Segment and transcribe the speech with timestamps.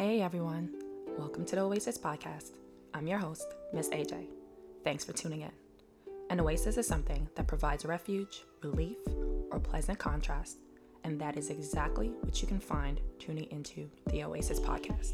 [0.00, 0.70] Hey everyone,
[1.18, 2.52] welcome to the Oasis Podcast.
[2.94, 4.28] I'm your host, Miss AJ.
[4.82, 5.50] Thanks for tuning in.
[6.30, 8.96] An oasis is something that provides refuge, relief,
[9.50, 10.56] or pleasant contrast,
[11.04, 15.12] and that is exactly what you can find tuning into the Oasis Podcast.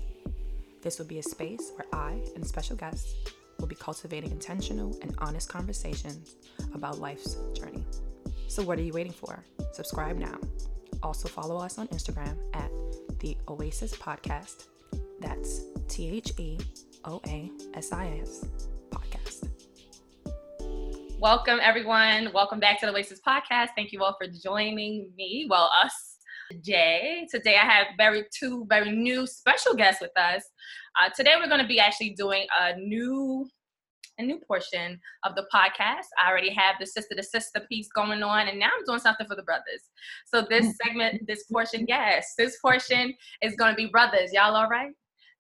[0.82, 3.12] This will be a space where I and special guests
[3.58, 6.36] will be cultivating intentional and honest conversations
[6.74, 7.84] about life's journey.
[8.46, 9.42] So, what are you waiting for?
[9.72, 10.38] Subscribe now.
[11.02, 12.70] Also, follow us on Instagram at
[13.18, 14.66] the Oasis Podcast.
[15.20, 16.58] That's T H E
[17.04, 18.44] O A S I S
[18.90, 19.48] Podcast.
[21.18, 22.30] Welcome, everyone.
[22.34, 23.68] Welcome back to the Oasis Podcast.
[23.76, 26.18] Thank you all for joining me, well, us
[26.50, 27.26] today.
[27.30, 30.42] Today, I have very two very new special guests with us.
[31.00, 33.48] Uh, today, we're going to be actually doing a new
[34.18, 36.06] a new portion of the podcast.
[36.22, 39.26] I already have the sister to sister piece going on, and now I'm doing something
[39.26, 39.90] for the brothers.
[40.26, 44.32] So this segment, this portion, yes, this portion is going to be brothers.
[44.32, 44.92] Y'all all right?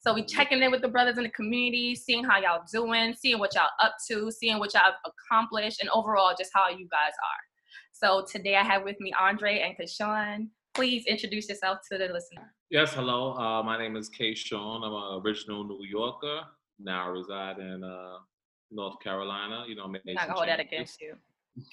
[0.06, 3.40] So we checking in with the brothers in the community, seeing how y'all doing, seeing
[3.40, 7.42] what y'all up to, seeing what y'all accomplished, and overall just how you guys are.
[7.90, 10.46] So today I have with me Andre and Kashawn.
[10.74, 12.54] Please introduce yourself to the listener.
[12.70, 13.34] Yes, hello.
[13.34, 14.84] Uh, my name is Kashawn.
[14.84, 16.42] I'm an original New Yorker.
[16.78, 18.18] Now I reside in uh,
[18.70, 19.64] North Carolina.
[19.66, 21.16] You know, I'm not gonna hold that against you.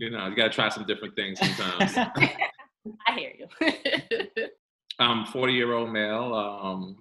[0.00, 1.96] you know, you gotta try some different things sometimes.
[3.06, 3.46] I hear you.
[4.98, 6.96] I'm 40 year old male, um,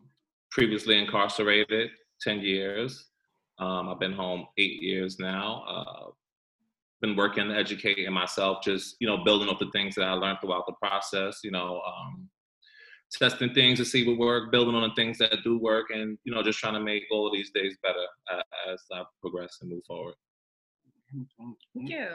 [0.51, 1.91] previously incarcerated
[2.21, 3.05] 10 years.
[3.59, 5.63] Um, I've been home eight years now.
[5.67, 6.11] Uh,
[7.01, 10.65] been working, educating myself, just you know, building up the things that I learned throughout
[10.65, 11.39] the process.
[11.43, 12.29] You know, um,
[13.11, 16.33] testing things to see what work, building on the things that do work, and you
[16.33, 19.69] know, just trying to make all of these days better uh, as I progress and
[19.69, 20.15] move forward.
[21.37, 22.07] Thank you.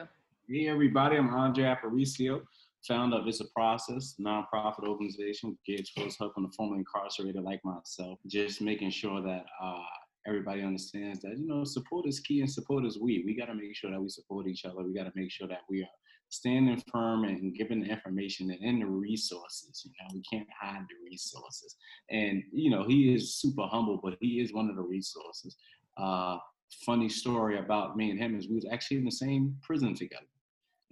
[0.49, 2.41] Hey everybody, I'm Andre Aparicio,
[2.87, 8.19] founder of It's a Process, nonprofit organization geared towards helping the formerly incarcerated like myself,
[8.27, 9.83] just making sure that uh,
[10.27, 13.23] everybody understands that you know support is key and support is we.
[13.25, 14.83] We got to make sure that we support each other.
[14.83, 15.89] We got to make sure that we are
[16.31, 19.83] standing firm and giving the information and the resources.
[19.85, 21.77] You know, we can't hide the resources.
[22.11, 25.57] And you know, he is super humble, but he is one of the resources.
[25.97, 26.39] Uh,
[26.85, 30.27] funny story about me and him is we was actually in the same prison together.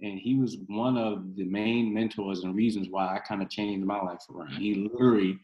[0.01, 3.85] And he was one of the main mentors and reasons why I kind of changed
[3.85, 4.51] my life around.
[4.51, 5.39] He literally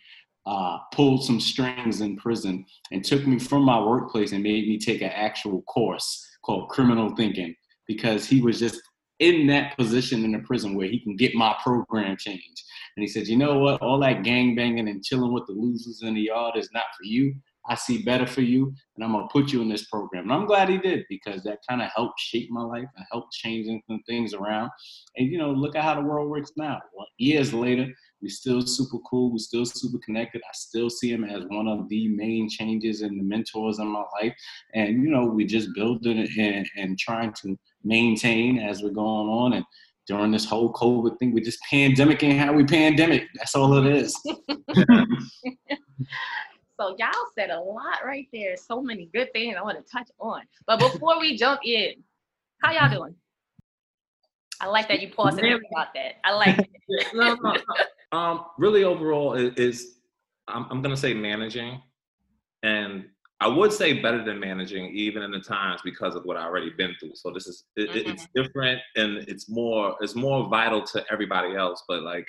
[0.45, 4.77] uh, pulled some strings in prison and took me from my workplace and made me
[4.77, 7.55] take an actual course called criminal thinking
[7.87, 8.81] because he was just
[9.19, 12.63] in that position in the prison where he can get my program changed.
[12.95, 13.81] And he said, you know what?
[13.81, 17.05] All that gang banging and chilling with the losers in the yard is not for
[17.05, 17.33] you.
[17.69, 20.23] I see better for you, and I'm gonna put you in this program.
[20.23, 23.33] And I'm glad he did because that kind of helped shape my life and helped
[23.33, 24.69] changing some things around.
[25.17, 26.81] And you know, look at how the world works now.
[26.95, 27.87] Well, years later,
[28.21, 29.31] we still super cool.
[29.31, 30.41] We still super connected.
[30.43, 34.03] I still see him as one of the main changes and the mentors in my
[34.21, 34.33] life.
[34.73, 39.53] And you know, we just building and, and trying to maintain as we're going on.
[39.53, 39.65] And
[40.05, 43.27] during this whole COVID thing, we just pandemic and how we pandemic.
[43.35, 44.19] That's all it is.
[46.83, 48.57] So y'all said a lot right there.
[48.57, 50.41] So many good things I want to touch on.
[50.67, 51.93] But before we jump in,
[52.61, 53.15] how y'all doing?
[54.59, 56.15] I like that you paused and think about that.
[56.25, 57.07] I like it.
[57.13, 58.17] no, no, no.
[58.17, 59.95] Um, really overall is, is
[60.49, 61.81] I'm, I'm gonna say managing,
[62.63, 63.05] and
[63.39, 66.71] I would say better than managing even in the times because of what I already
[66.77, 67.15] been through.
[67.15, 68.11] So this is it, mm-hmm.
[68.11, 71.83] it's different and it's more it's more vital to everybody else.
[71.87, 72.27] But like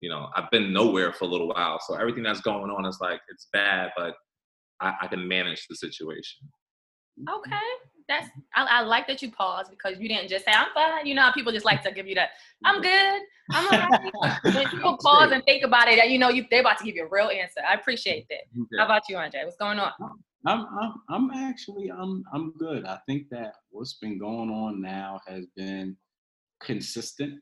[0.00, 1.78] you know, I've been nowhere for a little while.
[1.86, 4.14] So everything that's going on is like, it's bad, but
[4.80, 6.48] I, I can manage the situation.
[7.28, 7.56] Okay.
[8.08, 11.06] That's, I, I, like that you paused because you didn't just say, I'm fine.
[11.06, 12.30] You know, people just like to give you that,
[12.64, 13.20] I'm good.
[13.52, 13.88] I'm all
[14.22, 14.38] right.
[14.54, 17.04] when people pause and think about it, you know, you, they're about to give you
[17.04, 17.60] a real answer.
[17.68, 18.78] I appreciate that.
[18.78, 19.44] How about you, Andre?
[19.44, 19.92] What's going on?
[20.46, 22.86] I'm, I'm, I'm actually, I'm, I'm good.
[22.86, 25.96] I think that what's been going on now has been
[26.60, 27.40] consistent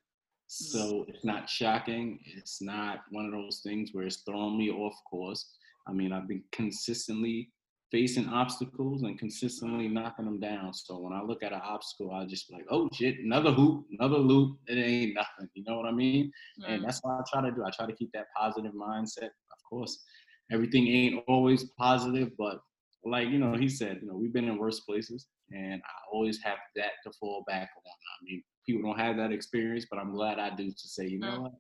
[0.49, 2.19] so it's not shocking.
[2.37, 5.47] It's not one of those things where it's throwing me off course.
[5.87, 7.51] I mean, I've been consistently
[7.93, 10.73] facing obstacles and consistently knocking them down.
[10.73, 13.87] So when I look at an obstacle, I just be like, oh shit, another hoop,
[13.99, 14.59] another loop.
[14.67, 15.51] It ain't nothing.
[15.53, 16.33] You know what I mean?
[16.67, 17.65] And that's what I try to do.
[17.65, 19.25] I try to keep that positive mindset.
[19.25, 20.03] Of course,
[20.51, 22.61] everything ain't always positive, but
[23.05, 26.41] like you know, he said, you know, we've been in worse places, and I always
[26.43, 27.93] have that to fall back on.
[27.93, 31.19] I mean, people don't have that experience, but I'm glad I do to say, you
[31.19, 31.43] know mm.
[31.43, 31.53] what?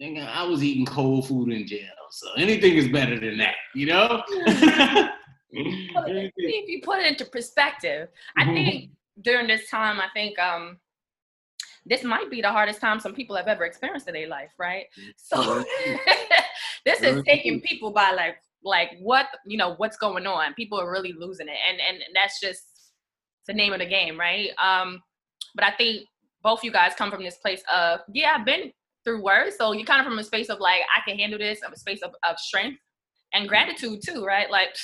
[0.00, 3.86] Nigga, I was eating cold food in jail, so anything is better than that, you
[3.86, 4.22] know?
[5.52, 8.90] if you put it into perspective, I think
[9.22, 10.78] during this time, I think um,
[11.86, 14.86] this might be the hardest time some people have ever experienced in their life, right?
[15.16, 15.64] So
[16.84, 20.54] this is taking people by like like what you know what's going on.
[20.54, 22.62] People are really losing it, and and that's just
[23.46, 24.50] the name of the game, right?
[24.62, 25.02] Um,
[25.54, 26.06] but I think
[26.42, 28.72] both you guys come from this place of yeah, I've been
[29.04, 31.60] through worse, so you're kind of from a space of like I can handle this,
[31.62, 32.78] of a space of, of strength
[33.32, 34.50] and gratitude too, right?
[34.50, 34.76] Like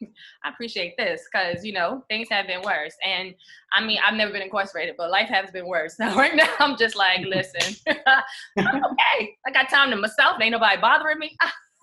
[0.44, 3.34] I appreciate this because you know things have been worse, and
[3.72, 5.96] I mean I've never been incarcerated, but life has been worse.
[5.98, 9.36] Now right now I'm just like, listen, I'm okay.
[9.46, 10.40] I got time to myself.
[10.40, 11.36] Ain't nobody bothering me.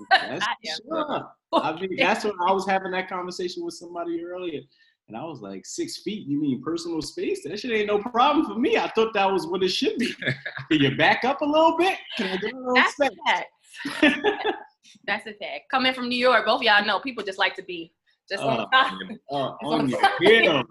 [0.09, 0.45] that's
[0.87, 1.29] sure.
[1.53, 4.61] I mean, that's when I was having that conversation with somebody earlier.
[5.07, 6.27] And I was like, six feet?
[6.27, 7.43] You mean personal space?
[7.43, 8.77] That shit ain't no problem for me.
[8.77, 10.11] I thought that was what it should be.
[10.71, 11.97] Can you back up a little bit?
[12.17, 13.09] Can I get a little That's space?
[13.11, 14.25] a fact.
[15.07, 15.69] That's a fact.
[15.69, 17.93] Coming from New York, both y'all know people just like to be
[18.29, 18.93] just Uh, on top,
[19.31, 20.11] uh, on on your top.
[20.21, 20.63] hill.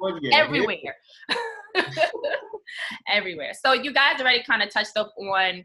[0.00, 0.76] On your everywhere.
[3.08, 3.52] everywhere.
[3.62, 5.64] So you guys already kind of touched up on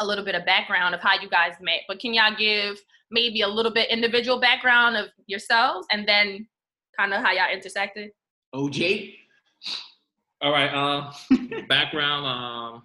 [0.00, 2.80] a little bit of background of how you guys met, but can y'all give
[3.10, 6.46] maybe a little bit individual background of yourselves and then
[6.98, 8.10] kind of how y'all intersected?
[8.54, 9.14] OJ.
[10.40, 10.68] All right.
[10.68, 11.12] Uh,
[11.68, 12.82] background: um,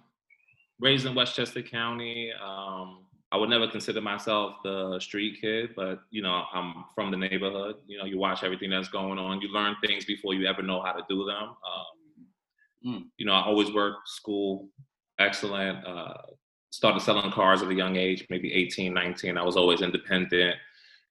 [0.80, 2.30] raised in Westchester County.
[2.32, 3.00] Um,
[3.32, 7.76] I would never consider myself the street kid, but you know, I'm from the neighborhood.
[7.86, 9.40] You know, you watch everything that's going on.
[9.40, 11.42] You learn things before you ever know how to do them.
[11.42, 11.94] Um,
[12.86, 13.06] Mm.
[13.16, 14.68] You know, I always worked school,
[15.18, 15.84] excellent.
[15.86, 16.14] Uh,
[16.70, 19.38] started selling cars at a young age, maybe 18, 19.
[19.38, 20.56] I was always independent.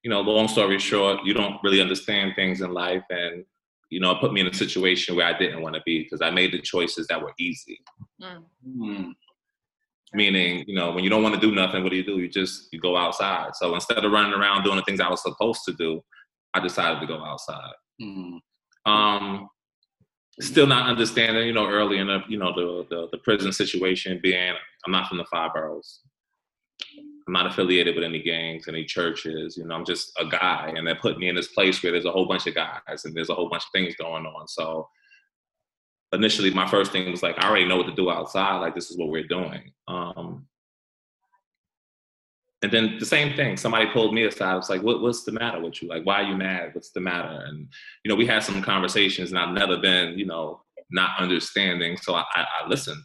[0.04, 3.46] You know, long story short, you don't really understand things in life, and
[3.90, 6.22] you know, it put me in a situation where I didn't want to be because
[6.22, 7.80] I made the choices that were easy.
[8.22, 8.44] Mm.
[8.66, 9.10] Hmm.
[10.16, 12.20] Meaning, you know, when you don't want to do nothing, what do you do?
[12.20, 13.56] You just you go outside.
[13.56, 16.02] So instead of running around doing the things I was supposed to do,
[16.54, 17.74] I decided to go outside.
[18.02, 18.38] Hmm.
[18.86, 19.50] Um,
[20.40, 24.20] still not understanding, you know, early in the, you know, the, the the prison situation.
[24.22, 24.54] Being,
[24.86, 26.02] I'm not from the five boroughs.
[27.28, 29.58] I'm not affiliated with any gangs, any churches.
[29.58, 32.06] You know, I'm just a guy, and they put me in this place where there's
[32.06, 34.48] a whole bunch of guys and there's a whole bunch of things going on.
[34.48, 34.90] So
[36.12, 38.58] initially, my first thing was like, I already know what to do outside.
[38.58, 39.72] Like, this is what we're doing.
[39.88, 40.48] Um,
[42.62, 44.58] and then the same thing, somebody pulled me aside.
[44.58, 45.90] It's like, what, what's the matter with you?
[45.90, 46.70] Like, why are you mad?
[46.74, 47.44] What's the matter?
[47.46, 47.68] And
[48.04, 51.98] you know, we had some conversations, and I've never been, you know, not understanding.
[51.98, 53.04] So I, I, I listened.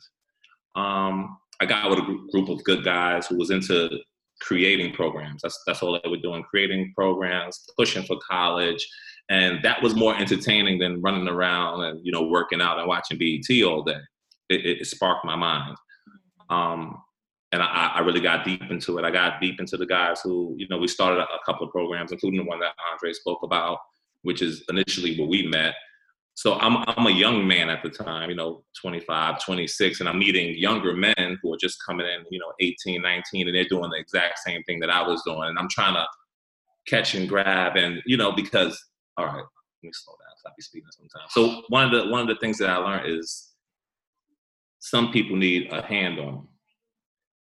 [0.76, 3.90] Um, I got with a group, group of good guys who was into
[4.40, 5.42] creating programs.
[5.42, 8.86] That's that's all they were doing, creating programs, pushing for college,
[9.30, 13.18] and that was more entertaining than running around and you know working out and watching
[13.18, 14.00] BET all day.
[14.48, 15.76] It, it, sparked my mind,
[16.48, 16.96] um,
[17.52, 19.04] and I, I really got deep into it.
[19.04, 21.72] I got deep into the guys who you know we started a, a couple of
[21.72, 23.78] programs, including the one that Andre spoke about,
[24.22, 25.74] which is initially where we met.
[26.38, 30.20] So I'm I'm a young man at the time, you know, 25, 26, and I'm
[30.20, 33.90] meeting younger men who are just coming in, you know, 18, 19, and they're doing
[33.90, 35.48] the exact same thing that I was doing.
[35.48, 36.06] And I'm trying to
[36.86, 38.80] catch and grab and, you know, because
[39.16, 39.42] all right, let
[39.82, 40.28] me slow down.
[40.36, 41.32] 'cause I be speaking sometimes.
[41.32, 43.52] So one of the one of the things that I learned is
[44.78, 46.46] some people need a hand on.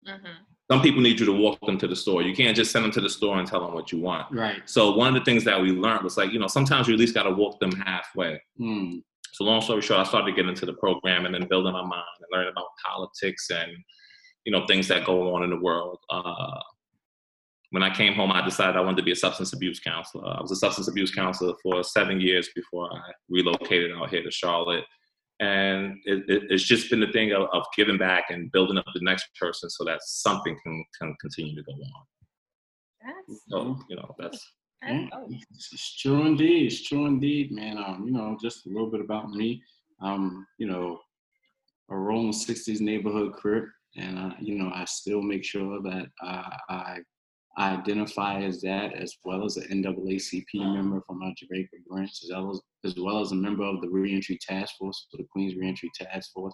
[0.08, 0.44] Mm-hmm.
[0.70, 2.22] Some people need you to walk them to the store.
[2.22, 4.30] You can't just send them to the store and tell them what you want.
[4.32, 4.62] Right.
[4.66, 7.00] So one of the things that we learned was like, you know, sometimes you at
[7.00, 8.42] least got to walk them halfway.
[8.58, 8.98] Hmm.
[9.32, 11.94] So long story short, I started getting into the program and then building my mind
[12.20, 13.72] and learning about politics and
[14.46, 16.00] you know things that go on in the world.
[16.10, 16.60] Uh,
[17.72, 20.26] when I came home, I decided I wanted to be a substance abuse counselor.
[20.26, 24.32] I was a substance abuse counselor for seven years before I relocated out here to
[24.32, 24.86] Charlotte,
[25.40, 28.86] and it, it, it's just been the thing of, of giving back and building up
[28.94, 32.06] the next person so that something can can continue to go on.
[33.06, 34.44] That's, So you know that's
[34.84, 36.72] Yeah, oh, it's, it's true indeed.
[36.72, 37.78] It's true indeed, man.
[37.78, 39.62] Um, you know, just a little bit about me.
[40.02, 41.00] Um, you know,
[41.90, 43.66] a rolling '60s neighborhood crip,
[43.96, 46.98] and uh, you know, I still make sure that uh, I
[47.58, 52.30] I identify as that, as well as an NAACP member from my Jamaica branch, as
[52.32, 55.56] well as as well as a member of the Reentry Task Force, for the Queens
[55.56, 56.54] Reentry Task Force,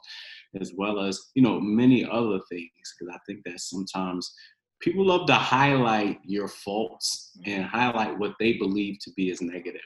[0.60, 2.72] as well as you know many other things.
[2.98, 4.34] Because I think that sometimes
[4.80, 9.82] people love to highlight your faults and highlight what they believe to be as negative.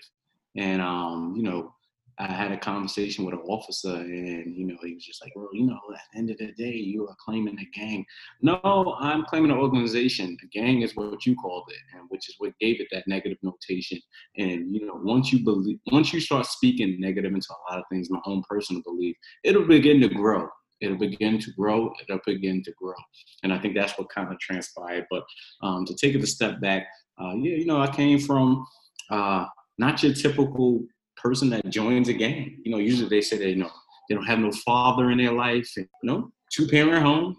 [0.55, 1.73] And um, you know,
[2.19, 5.49] I had a conversation with an officer, and you know, he was just like, "Well,
[5.53, 8.05] you know, at the end of the day, you are claiming a gang."
[8.41, 10.35] No, I'm claiming an organization.
[10.43, 13.37] A gang is what you called it, and which is what gave it that negative
[13.43, 13.99] notation.
[14.37, 17.85] And you know, once you believe, once you start speaking negative into a lot of
[17.91, 20.47] things, my own personal belief, it'll begin to grow.
[20.81, 21.93] It'll begin to grow.
[22.01, 22.95] It'll begin to grow.
[23.43, 25.05] And I think that's what kind of transpired.
[25.09, 25.23] But
[25.61, 26.87] um, to take it a step back,
[27.19, 28.65] uh, yeah, you know, I came from
[29.09, 29.45] uh,
[29.77, 30.83] not your typical
[31.21, 32.61] person that joins a gang.
[32.63, 33.71] You know, usually they say they you know,
[34.09, 35.69] They don't have no father in their life.
[35.75, 37.35] You know, two parent home,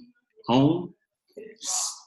[0.46, 0.94] home,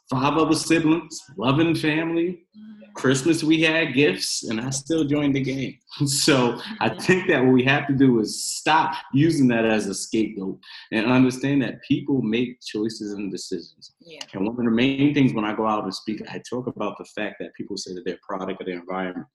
[0.09, 2.45] five other siblings, loving family.
[2.57, 2.71] Mm-hmm.
[2.93, 5.77] Christmas we had gifts, and I still joined the game.
[6.05, 9.93] So I think that what we have to do is stop using that as a
[9.93, 10.57] scapegoat
[10.91, 13.91] and understand that people make choices and decisions.
[13.99, 14.21] Yeah.
[14.33, 16.97] And one of the main things when I go out and speak, I talk about
[16.97, 19.27] the fact that people say that they're a product of their environment.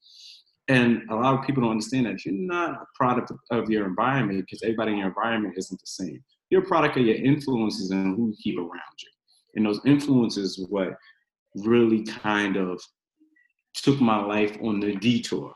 [0.69, 4.41] And a lot of people don't understand that you're not a product of your environment
[4.41, 6.23] because everybody in your environment isn't the same.
[6.51, 9.11] You're a product of your influences and who you keep around you.
[9.55, 10.97] And those influences what
[11.55, 12.81] really kind of
[13.75, 15.53] took my life on the detour.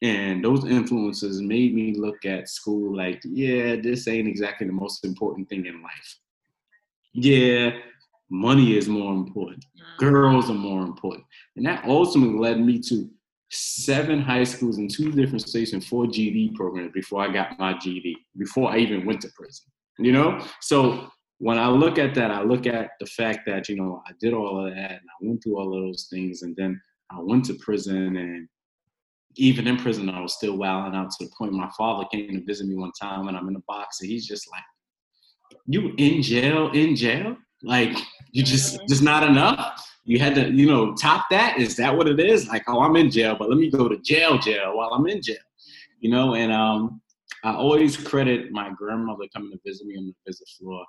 [0.00, 5.04] And those influences made me look at school like, yeah, this ain't exactly the most
[5.04, 6.18] important thing in life.
[7.12, 7.72] Yeah,
[8.30, 9.64] money is more important.
[9.64, 9.98] Mm.
[9.98, 11.24] Girls are more important.
[11.56, 13.10] And that ultimately led me to
[13.50, 17.76] seven high schools in two different states and four GED programs before I got my
[17.78, 19.66] GED, before I even went to prison.
[19.98, 20.44] You know?
[20.60, 24.12] So when I look at that, I look at the fact that, you know, I
[24.20, 27.20] did all of that and I went through all of those things and then I
[27.20, 28.48] went to prison and
[29.36, 32.44] even in prison I was still wilding out to the point my father came to
[32.44, 34.62] visit me one time and I'm in a box and he's just like,
[35.66, 37.36] You in jail, in jail?
[37.62, 37.96] Like
[38.32, 38.86] you just mm-hmm.
[38.88, 39.87] just not enough?
[40.08, 41.58] You had to, you know, top that?
[41.58, 42.48] Is that what it is?
[42.48, 45.20] Like, oh, I'm in jail, but let me go to jail, jail while I'm in
[45.20, 45.36] jail.
[46.00, 47.02] You know, and um
[47.44, 50.82] I always credit my grandmother coming to visit me on the visit floor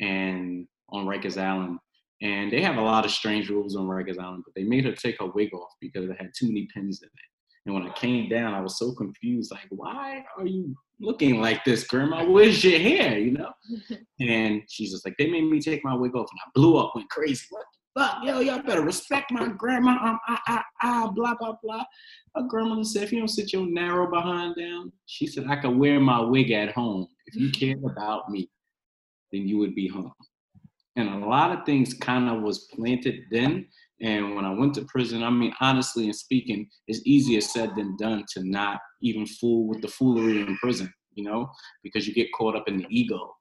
[0.00, 1.80] and on Rikers Island.
[2.22, 4.92] And they have a lot of strange rules on Rikers Island, but they made her
[4.92, 7.66] take her wig off because it had too many pins in it.
[7.66, 11.62] And when I came down, I was so confused, like, why are you looking like
[11.64, 12.24] this, Grandma?
[12.24, 13.18] Where's your hair?
[13.18, 13.52] You know?
[14.20, 16.92] and she's just like, they made me take my wig off, and I blew up,
[16.94, 17.44] went crazy.
[17.50, 18.18] What fuck?
[18.22, 19.92] Yo, y'all better respect my grandma.
[19.92, 21.84] Um, ah, ah, ah, blah, blah, blah.
[22.34, 25.76] My grandmother said, if you don't sit your narrow behind down, she said, I could
[25.76, 27.06] wear my wig at home.
[27.26, 28.50] If you cared about me,
[29.32, 30.12] then you would be home.
[30.96, 33.66] And a lot of things kind of was planted then.
[34.02, 37.96] And when I went to prison, I mean, honestly and speaking, it's easier said than
[37.96, 41.48] done to not even fool with the foolery in prison, you know,
[41.82, 43.32] because you get caught up in the ego.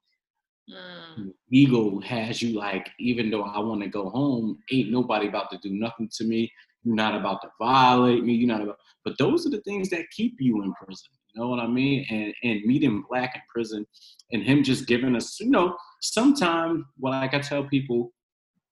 [0.71, 1.33] Mm.
[1.51, 5.57] Ego has you like, even though I want to go home, ain't nobody about to
[5.57, 6.51] do nothing to me.
[6.83, 8.33] You're not about to violate me.
[8.33, 11.09] You're not about, but those are the things that keep you in prison.
[11.33, 12.05] You know what I mean?
[12.09, 13.85] And and meeting black in prison
[14.31, 18.11] and him just giving us, you know, sometimes what like I tell people,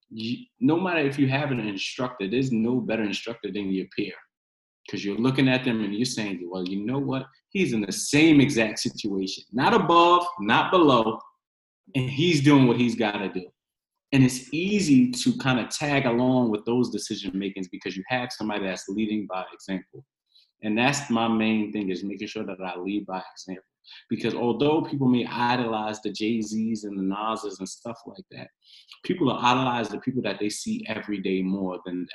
[0.10, 4.14] you, no matter if you have an instructor, there's no better instructor than your peer.
[4.86, 7.28] Because you're looking at them and you're saying, well, you know what?
[7.52, 11.20] He's in the same exact situation, not above, not below,
[11.96, 13.46] and he's doing what he's got to do.
[14.12, 18.32] And it's easy to kind of tag along with those decision makings because you have
[18.32, 20.04] somebody that's leading by example.
[20.64, 23.64] And that's my main thing is making sure that I lead by example.
[24.10, 28.50] Because although people may idolize the Jay Z's and the Nas's and stuff like that,
[29.04, 32.08] people are idolize the people that they see every day more than them.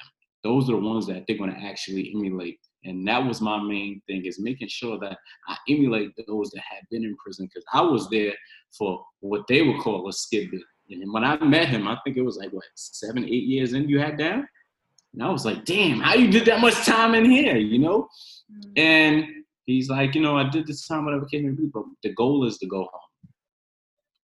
[0.43, 2.59] Those are the ones that they're going to actually emulate.
[2.85, 5.17] And that was my main thing is making sure that
[5.49, 8.35] I emulate those that had been in prison because I was there
[8.77, 10.61] for what they would call a skid bit.
[10.91, 13.89] And when I met him, I think it was like what seven, eight years in
[13.89, 14.47] you had down.
[15.15, 18.09] And I was like, damn, how you did that much time in here, you know?
[18.53, 18.73] Mm-hmm.
[18.77, 19.25] And
[19.65, 22.45] he's like, you know, I did this time, whatever came to be, but the goal
[22.47, 23.31] is to go home.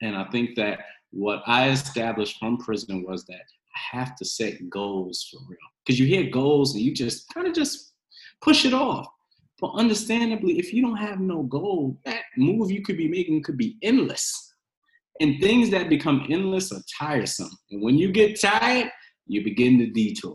[0.02, 0.80] And I think that
[1.11, 5.59] what I established from prison was that I have to set goals for real.
[5.85, 7.92] Because you hear goals and you just kind of just
[8.42, 9.07] push it off.
[9.61, 13.56] But understandably, if you don't have no goal, that move you could be making could
[13.56, 14.54] be endless.
[15.20, 17.50] And things that become endless are tiresome.
[17.70, 18.90] And when you get tired,
[19.26, 20.34] you begin to detour.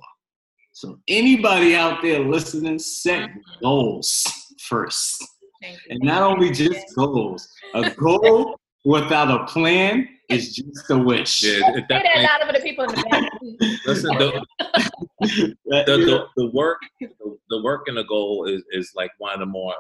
[0.74, 3.30] So anybody out there listening, set
[3.64, 4.24] goals
[4.60, 5.24] first.
[5.90, 7.48] And not only just goals.
[7.74, 11.44] A goal without a plan is just a wish.
[11.44, 13.32] Yeah, that, that a lot of the people in the back.
[13.86, 14.46] Listen, the,
[15.22, 15.56] the,
[15.86, 19.46] the, the, work, the, the work and the goal is, is like one of the
[19.46, 19.74] more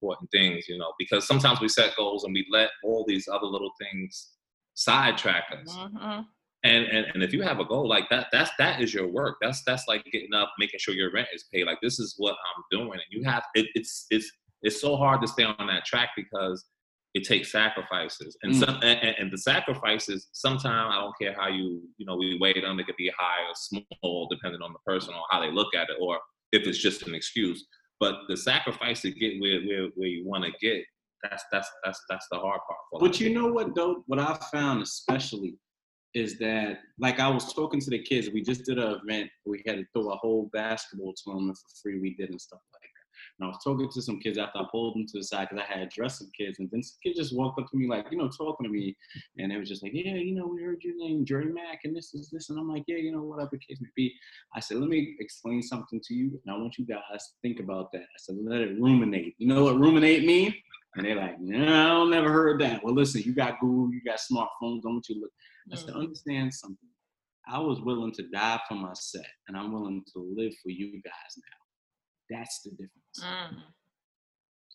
[0.00, 3.46] important things, you know, because sometimes we set goals and we let all these other
[3.46, 4.32] little things
[4.74, 5.74] sidetrack us.
[5.76, 6.20] Mm-hmm.
[6.64, 9.36] And, and and if you have a goal like that, that's that is your work.
[9.40, 11.64] That's that's like getting up, making sure your rent is paid.
[11.64, 14.28] Like this is what I'm doing, and you have it, it's it's
[14.62, 16.64] it's so hard to stay on that track because
[17.16, 18.36] it takes sacrifices.
[18.42, 18.58] And mm.
[18.62, 22.60] some and, and, the sacrifices sometimes i don't care how you you know we weigh
[22.60, 25.74] them it could be high or small depending on the person or how they look
[25.74, 26.20] at it or
[26.52, 27.66] if it's just an excuse.
[27.98, 30.84] But the sacrifice to get where where, where you want to get
[31.22, 34.04] that's that's that's that's the hard part but you know what though?
[34.06, 35.54] What i found especially
[36.14, 39.62] is that like i was talking to the kids we just did an event we
[39.66, 42.85] had to throw a whole basketball tournament for free we did and stuff like that
[43.38, 45.62] And I was talking to some kids after I pulled them to the side because
[45.62, 46.58] I had addressed some kids.
[46.58, 48.96] And then some kids just walked up to me, like, you know, talking to me.
[49.38, 51.94] And they was just like, yeah, you know, we heard your name, Jerry Mack, and
[51.94, 52.48] this is this.
[52.48, 54.14] And I'm like, yeah, you know, whatever the case may be.
[54.54, 56.40] I said, let me explain something to you.
[56.44, 58.02] And I want you guys to think about that.
[58.02, 59.34] I said, let it ruminate.
[59.38, 60.54] You know what ruminate mean?
[60.94, 62.82] And they're like, no, I never heard that.
[62.82, 64.82] Well, listen, you got Google, you got smartphones.
[64.82, 65.30] Don't you look.
[65.70, 66.00] I said, mm.
[66.00, 66.88] understand something.
[67.48, 71.00] I was willing to die for my set, and I'm willing to live for you
[71.02, 71.65] guys now.
[72.30, 73.20] That's the difference.
[73.20, 73.58] Mm.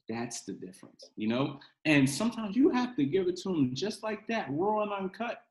[0.09, 1.59] That's the difference, you know?
[1.85, 5.43] And sometimes you have to give it to them just like that, raw and uncut.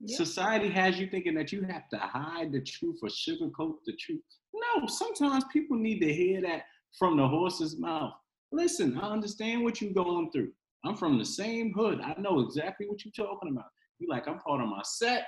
[0.00, 0.16] Yeah.
[0.16, 4.20] Society has you thinking that you have to hide the truth or sugarcoat the truth.
[4.54, 6.62] No, sometimes people need to hear that
[6.98, 8.14] from the horse's mouth.
[8.52, 10.52] Listen, I understand what you're going through.
[10.84, 12.00] I'm from the same hood.
[12.00, 13.66] I know exactly what you're talking about.
[13.98, 15.26] You like, I'm part of my set.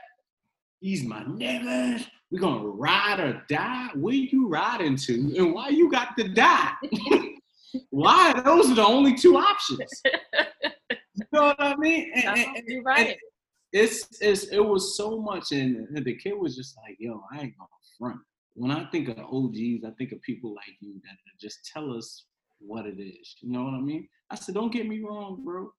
[0.82, 2.04] He's my nigga.
[2.32, 3.90] We're gonna ride or die.
[3.94, 6.72] Where you riding to, and why you got to die?
[7.90, 8.32] why?
[8.44, 10.02] Those are the only two options.
[10.04, 12.10] You know what I mean?
[12.16, 13.16] And- and- and- You're right.
[13.72, 17.56] it's, it's it was so much, and the kid was just like, "Yo, I ain't
[17.56, 18.18] gonna front."
[18.54, 22.24] When I think of OGs, I think of people like you that just tell us
[22.58, 23.36] what it is.
[23.40, 24.08] You know what I mean?
[24.30, 25.72] I said, "Don't get me wrong, bro.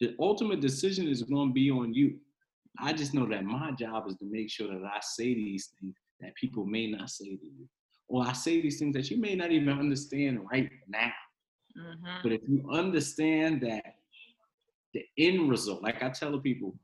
[0.00, 2.18] The ultimate decision is gonna be on you.
[2.78, 5.94] I just know that my job is to make sure that I say these things
[6.20, 7.68] that people may not say to you,
[8.08, 11.12] or I say these things that you may not even understand right now."
[11.76, 12.22] Mhm.
[12.22, 13.96] But if you understand that
[14.92, 16.78] the end result, like I tell the people,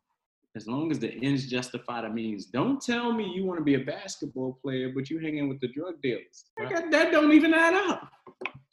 [0.56, 3.74] as long as the ends justify the means, don't tell me you want to be
[3.74, 6.46] a basketball player, but you hanging with the drug dealers.
[6.56, 8.12] That- that don't even add up.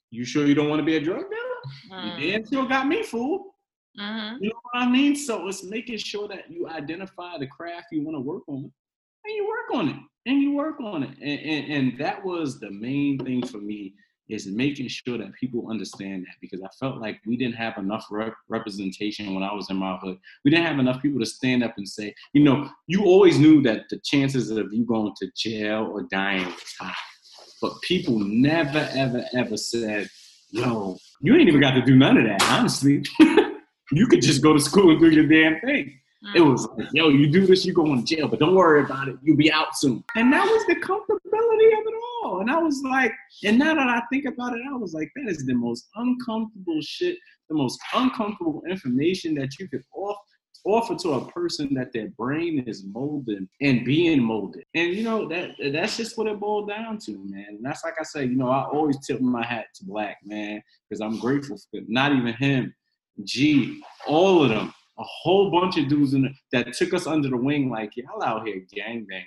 [0.09, 2.01] You sure you don't want to be a drug dealer?
[2.01, 2.19] Mm.
[2.19, 3.51] You damn sure got me fooled.
[3.99, 4.37] Mhm.
[4.41, 5.15] You know what I mean?
[5.15, 8.71] So it's making sure that you identify the craft you want to work on,
[9.25, 12.59] and you work on it, and you work on it, and, and and that was
[12.59, 13.93] the main thing for me
[14.29, 18.07] is making sure that people understand that because I felt like we didn't have enough
[18.11, 20.17] rep- representation when I was in my hood.
[20.43, 23.61] We didn't have enough people to stand up and say, you know, you always knew
[23.61, 26.93] that the chances of you going to jail or dying was high,
[27.61, 30.09] but people never, ever, ever said,
[30.51, 33.03] yo, you ain't even got to do none of that, honestly.
[33.91, 35.99] you could just go to school and do your damn thing.
[36.35, 36.51] It Mm.
[36.51, 39.17] was like, yo, you do this, you go in jail, but don't worry about it.
[39.21, 40.03] You'll be out soon.
[40.15, 42.41] And that was the comfortability of it all.
[42.41, 43.13] And I was like,
[43.45, 46.81] and now that I think about it, I was like, that is the most uncomfortable
[46.81, 47.17] shit,
[47.49, 50.17] the most uncomfortable information that you could off,
[50.65, 54.63] offer to a person that their brain is molded and being molded.
[54.73, 57.45] And you know, that that's just what it boiled down to, man.
[57.49, 60.61] And that's like I say, you know, I always tip my hat to Black, man,
[60.89, 62.73] because I'm grateful for not even him,
[63.23, 67.29] G, all of them a whole bunch of dudes in the, that took us under
[67.29, 69.25] the wing, like y'all out here gang banging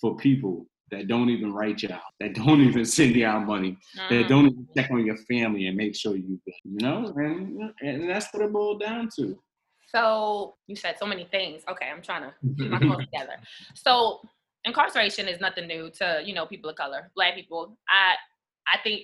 [0.00, 3.76] for people that don't even write y'all, that don't even send y'all money,
[4.08, 4.28] that Mhm.
[4.28, 6.40] don't even check on your family and make sure you.
[6.64, 9.38] You know, and and that's what it boiled down to.
[9.88, 11.62] So you said so many things.
[11.68, 13.36] Okay, I'm trying to keep my thoughts together.
[13.74, 14.20] So
[14.64, 17.76] incarceration is nothing new to you know people of color, black people.
[17.88, 18.14] I
[18.72, 19.02] I think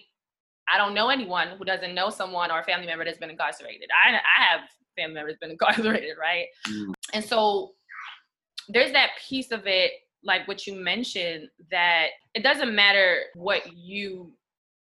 [0.73, 3.89] I don't know anyone who doesn't know someone or a family member that's been incarcerated.
[3.93, 4.61] I I have
[4.97, 6.47] family members been incarcerated, right?
[6.69, 6.95] Mm.
[7.13, 7.73] And so
[8.69, 9.93] there's that piece of it,
[10.25, 14.33] like what you mentioned, that it doesn't matter what you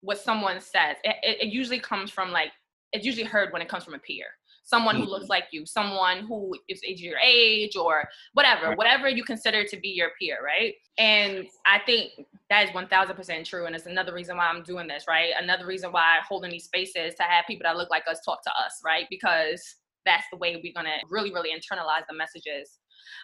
[0.01, 0.97] what someone says.
[1.03, 2.51] It, it, it usually comes from like
[2.91, 4.27] it's usually heard when it comes from a peer
[4.65, 5.09] someone who Mhm.
[5.09, 9.77] looks like you, someone who is age your age or whatever, whatever you consider to
[9.77, 10.75] be your peer, right?
[10.97, 12.11] And I think
[12.49, 13.65] that is 1000% true.
[13.65, 15.33] And it's another reason why I'm doing this, right?
[15.37, 18.43] Another reason why I'm holding these spaces to have people that look like us talk
[18.43, 19.07] to us, right?
[19.09, 22.79] Because that's the way we're going to really, really internalize the messages.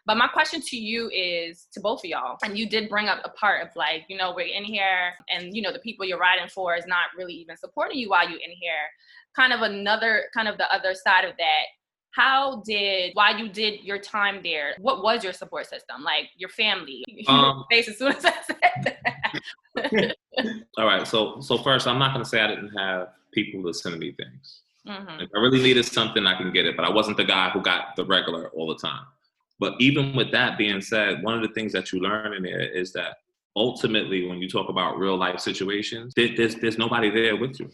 [0.06, 3.22] But my question to you is to both of y'all, and you did bring up
[3.24, 6.18] a part of like, you know, we're in here and, you know, the people you're
[6.18, 8.90] riding for is not really even supporting you while you're in here
[9.36, 11.64] kind of another kind of the other side of that
[12.14, 16.50] how did while you did your time there what was your support system like your
[16.50, 19.32] family Um, face as soon as i said that
[20.78, 21.08] All right.
[21.08, 24.14] So so first, I'm not going to say I didn't have people to send me
[24.14, 24.62] things.
[24.88, 25.22] Mhm.
[25.22, 26.76] If I really needed something, I can get it.
[26.76, 29.06] But I wasn't the guy who got the regular all the time.
[29.62, 32.62] But even with that being said, one of the things that you learn in there
[32.62, 33.18] is that
[33.56, 37.70] ultimately, when you talk about real life situations, there's there's nobody there with you.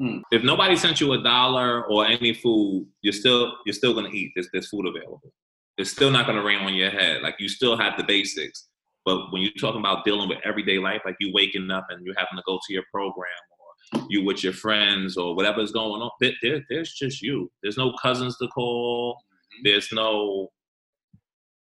[0.00, 0.22] Mm.
[0.30, 4.30] If nobody sent you a dollar or any food, you're still you're still gonna eat.
[4.36, 5.32] There's there's food available.
[5.76, 7.22] It's still not gonna rain on your head.
[7.22, 8.68] Like you still have the basics.
[9.04, 12.14] But when you're talking about dealing with everyday life, like you waking up and you're
[12.16, 16.10] having to go to your program or you with your friends or whatever's going on,
[16.20, 17.50] there, there, there's just you.
[17.62, 19.18] There's no cousins to call.
[19.64, 20.48] There's no.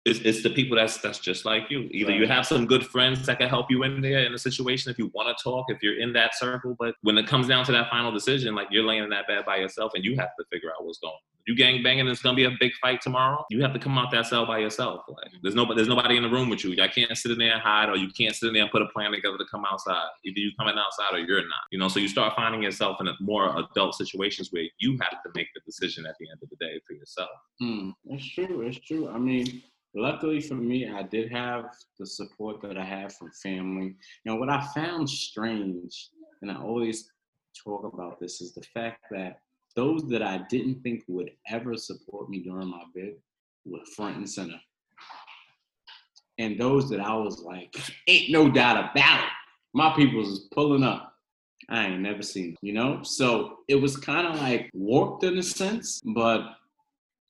[0.07, 1.89] It's, it's the people that's that's just like you.
[1.91, 4.91] Either you have some good friends that can help you in there in a situation
[4.91, 6.75] if you want to talk, if you're in that circle.
[6.79, 9.45] But when it comes down to that final decision, like you're laying in that bed
[9.45, 11.11] by yourself, and you have to figure out what's going.
[11.11, 11.19] on.
[11.47, 13.45] You gang banging, it's gonna be a big fight tomorrow.
[13.49, 15.05] You have to come out that cell by yourself.
[15.07, 16.75] Like there's nobody, there's nobody in the room with you.
[16.83, 18.81] I can't sit in there and hide, or you can't sit in there and put
[18.81, 20.09] a plan together to come outside.
[20.25, 21.63] Either you coming outside or you're not.
[21.71, 25.23] You know, so you start finding yourself in a more adult situations where you have
[25.23, 27.29] to make the decision at the end of the day for yourself.
[27.61, 28.61] Mm, that's true.
[28.63, 29.07] It's true.
[29.07, 29.63] I mean,
[29.97, 31.65] luckily for me, I did have
[31.99, 33.95] the support that I had from family.
[34.25, 36.09] Know, what I found strange,
[36.41, 37.09] and I always
[37.63, 39.39] talk about this, is the fact that
[39.75, 43.15] those that I didn't think would ever support me during my bid
[43.65, 44.59] were front and center.
[46.39, 47.75] And those that I was like,
[48.07, 49.29] ain't no doubt about it.
[49.73, 51.13] My people's is pulling up.
[51.69, 53.01] I ain't never seen, you know?
[53.03, 56.55] So it was kind of like warped in a sense, but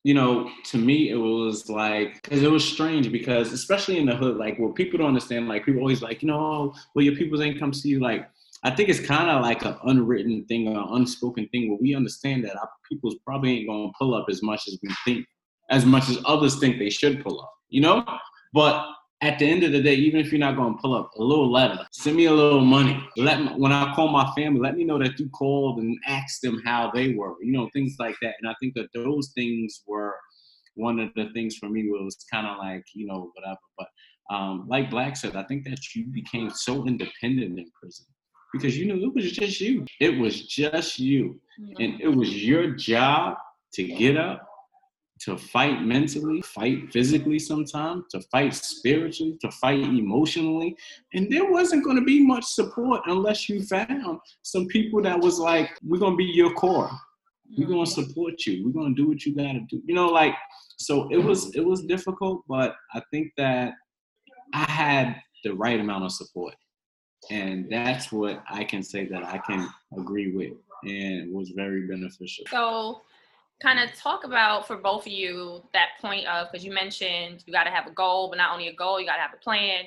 [0.04, 4.16] you know, to me, it was like, because it was strange because, especially in the
[4.16, 7.16] hood, like, where people don't understand, like, people always like, you know, oh, well, your
[7.16, 8.00] peoples ain't come see you.
[8.00, 8.28] Like,
[8.64, 11.94] I think it's kind of like an unwritten thing or an unspoken thing where we
[11.94, 15.26] understand that our peoples probably ain't gonna pull up as much as we think,
[15.70, 18.04] as much as others think they should pull up, you know?
[18.52, 18.86] But
[19.20, 21.50] at the end of the day, even if you're not gonna pull up a little
[21.50, 23.02] letter, send me a little money.
[23.16, 26.42] Let me, when I call my family, let me know that you called and asked
[26.42, 28.34] them how they were, you know, things like that.
[28.40, 30.14] And I think that those things were
[30.74, 33.58] one of the things for me where it was kind of like, you know, whatever.
[33.76, 33.88] But
[34.30, 38.06] um, like Black said, I think that you became so independent in prison
[38.52, 39.84] because you knew it was just you.
[40.00, 41.40] It was just you.
[41.80, 43.36] And it was your job
[43.74, 44.47] to get up,
[45.20, 50.76] to fight mentally, fight physically sometimes, to fight spiritually, to fight emotionally.
[51.14, 55.38] And there wasn't going to be much support unless you found some people that was
[55.38, 56.90] like, we're going to be your core.
[57.56, 57.70] We're mm.
[57.70, 58.64] going to support you.
[58.64, 59.82] We're going to do what you got to do.
[59.86, 60.34] You know, like,
[60.78, 63.72] so it was, it was difficult, but I think that
[64.54, 66.54] I had the right amount of support
[67.30, 70.52] and that's what I can say that I can agree with
[70.84, 72.44] and was very beneficial.
[72.50, 73.02] So,
[73.62, 77.52] kind of talk about for both of you that point of because you mentioned you
[77.52, 79.42] got to have a goal, but not only a goal, you got to have a
[79.42, 79.84] plan.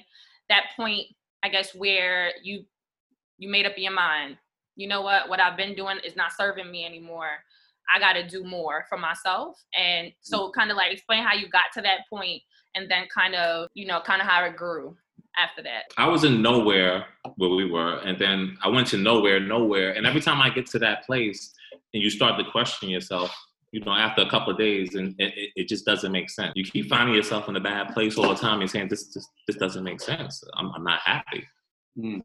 [0.49, 1.07] That point,
[1.43, 2.65] I guess, where you
[3.37, 4.37] you made up your mind.
[4.75, 5.29] You know what?
[5.29, 7.29] What I've been doing is not serving me anymore.
[7.93, 9.61] I got to do more for myself.
[9.77, 10.59] And so, mm-hmm.
[10.59, 12.41] kind of like explain how you got to that point,
[12.75, 14.95] and then kind of you know kind of how it grew
[15.37, 15.83] after that?
[15.97, 17.05] I was in nowhere
[17.37, 19.91] where we were, and then I went to nowhere, nowhere.
[19.91, 21.53] And every time I get to that place,
[21.93, 23.35] and you start to question yourself,
[23.71, 26.51] you know, after a couple of days, and it, it, just doesn't make sense.
[26.55, 28.59] You keep finding yourself in a bad place all the time.
[28.59, 30.43] You're saying this, this, this doesn't make sense.
[30.57, 31.47] I'm, I'm not happy.
[31.97, 32.21] Mm.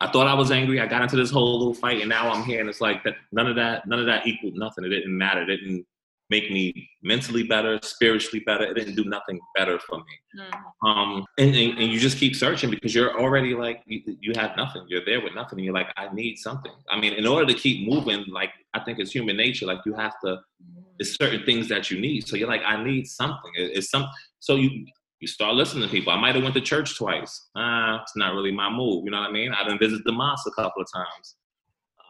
[0.00, 0.80] I thought I was angry.
[0.80, 3.14] I got into this whole little fight, and now I'm here, and it's like that.
[3.32, 4.84] None of that, none of that equaled nothing.
[4.84, 5.42] It didn't matter.
[5.42, 5.86] It didn't
[6.30, 8.64] make me mentally better, spiritually better.
[8.64, 10.40] It didn't do nothing better for me.
[10.40, 10.86] Mm-hmm.
[10.86, 14.56] Um, and, and, and, you just keep searching because you're already like, you, you, have
[14.56, 14.84] nothing.
[14.88, 15.58] You're there with nothing.
[15.58, 16.72] And you're like, I need something.
[16.90, 19.66] I mean, in order to keep moving, like, I think it's human nature.
[19.66, 20.38] Like, you have to,
[20.98, 22.26] there's certain things that you need.
[22.26, 23.52] So you're like, I need something.
[23.56, 24.06] It, it's some,
[24.40, 24.86] so you,
[25.20, 26.12] you start listening to people.
[26.12, 27.48] I might have went to church twice.
[27.54, 29.04] Uh, it's not really my move.
[29.04, 29.52] You know what I mean?
[29.52, 31.36] I didn't visit the mosque a couple of times.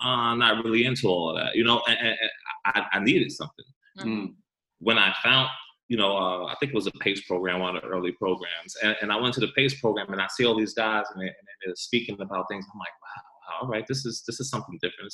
[0.03, 1.55] Uh, I'm not really into all of that.
[1.55, 2.31] You know, and, and, and
[2.65, 3.65] I, I needed something.
[3.99, 4.35] Mm.
[4.81, 5.49] When I found,
[5.89, 8.75] you know, uh, I think it was a PACE program, one of the early programs,
[8.83, 11.21] and, and I went to the PACE program and I see all these guys and,
[11.21, 12.65] they, and they're speaking about things.
[12.73, 13.23] I'm like, wow,
[13.61, 15.13] wow, all right, this is this is something different.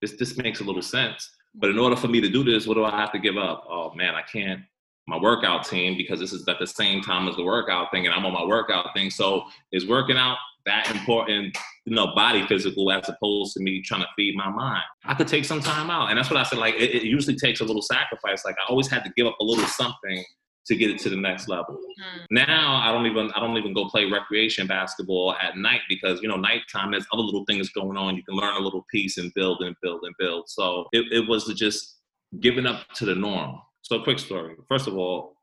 [0.00, 1.28] This this makes a little sense.
[1.54, 3.64] But in order for me to do this, what do I have to give up?
[3.68, 4.62] Oh man, I can't
[5.08, 8.14] my workout team because this is at the same time as the workout thing and
[8.14, 9.10] I'm on my workout thing.
[9.10, 14.02] So is working out that important, you know, body physical as opposed to me trying
[14.02, 14.82] to feed my mind.
[15.04, 16.10] I could take some time out.
[16.10, 18.44] And that's what I said, like, it, it usually takes a little sacrifice.
[18.44, 20.24] Like I always had to give up a little something
[20.66, 21.74] to get it to the next level.
[21.74, 22.46] Mm.
[22.46, 26.28] Now I don't even I don't even go play recreation basketball at night because you
[26.28, 28.16] know nighttime there's other little things going on.
[28.16, 30.48] You can learn a little piece and build and build and build.
[30.48, 31.98] So it, it was just
[32.40, 33.58] giving up to the norm.
[33.82, 34.54] So quick story.
[34.68, 35.34] First of all,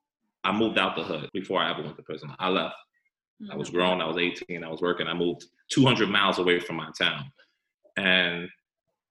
[0.43, 2.33] I moved out the hood before I ever went to prison.
[2.39, 2.75] I left.
[3.51, 3.77] I was mm-hmm.
[3.77, 4.01] grown.
[4.01, 4.63] I was 18.
[4.63, 5.07] I was working.
[5.07, 7.31] I moved 200 miles away from my town.
[7.97, 8.49] And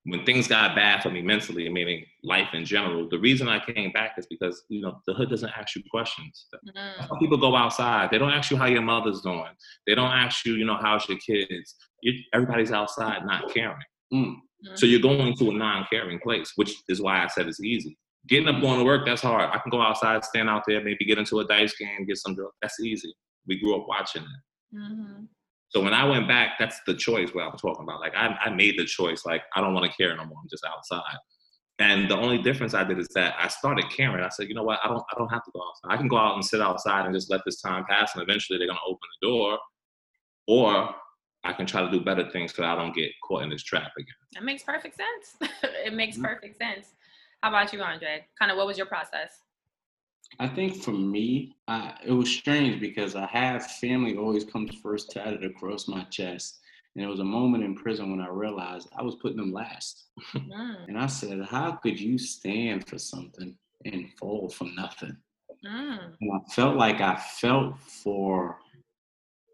[0.05, 3.91] when things got bad for me mentally, meaning life in general, the reason I came
[3.93, 6.47] back is because you know the hood doesn't ask you questions.
[6.77, 7.19] Mm.
[7.19, 8.11] People go outside.
[8.11, 9.53] They don't ask you how your mother's doing.
[9.87, 11.75] They don't ask you, you know, how's your kids.
[12.03, 13.77] You, everybody's outside not caring.
[14.13, 14.25] Mm.
[14.25, 14.75] Mm-hmm.
[14.77, 17.97] So you're going to a non-caring place, which is why I said it's easy.
[18.29, 19.51] Getting up, going to work, that's hard.
[19.53, 22.35] I can go outside, stand out there, maybe get into a dice game, get some
[22.35, 22.55] drugs.
[22.61, 23.15] That's easy
[23.49, 24.77] we grew up watching it.
[24.77, 25.25] Mm-hmm.
[25.71, 28.01] So when I went back, that's the choice what I was talking about.
[28.01, 29.27] Like I, I made the choice.
[29.27, 30.39] Like I don't want to care no more.
[30.43, 31.17] I'm just outside.
[31.81, 34.23] And the only difference I did is that I started caring.
[34.25, 34.81] I said, you know what?
[34.83, 35.95] I don't I don't have to go outside.
[35.95, 38.59] I can go out and sit outside and just let this time pass, and eventually
[38.59, 39.59] they're gonna open the door,
[40.47, 40.95] or
[41.45, 43.93] I can try to do better things so I don't get caught in this trap
[43.97, 44.15] again.
[44.35, 45.53] That makes perfect sense.
[45.63, 46.25] it makes Mhm.
[46.25, 46.95] perfect sense.
[47.43, 48.27] How about you, Andre?
[48.39, 49.43] Kind of what was your process?
[50.41, 55.11] I think for me, I, it was strange because I have family always comes first
[55.11, 56.61] tatted across my chest.
[56.95, 60.05] And there was a moment in prison when I realized I was putting them last.
[60.35, 65.17] Mm, And I said, How could you stand for something and fall for nothing?
[65.65, 68.59] mm, And I felt like I felt for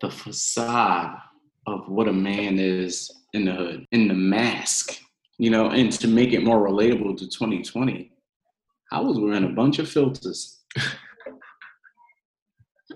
[0.01, 1.19] the facade
[1.67, 4.99] of what a man is in the hood, in the mask,
[5.39, 8.11] you know, and to make it more relatable to 2020,
[8.93, 10.63] I was wearing a bunch of filters.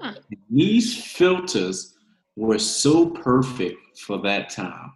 [0.00, 0.10] Hmm.
[0.50, 1.94] These filters
[2.36, 4.92] were so perfect for that time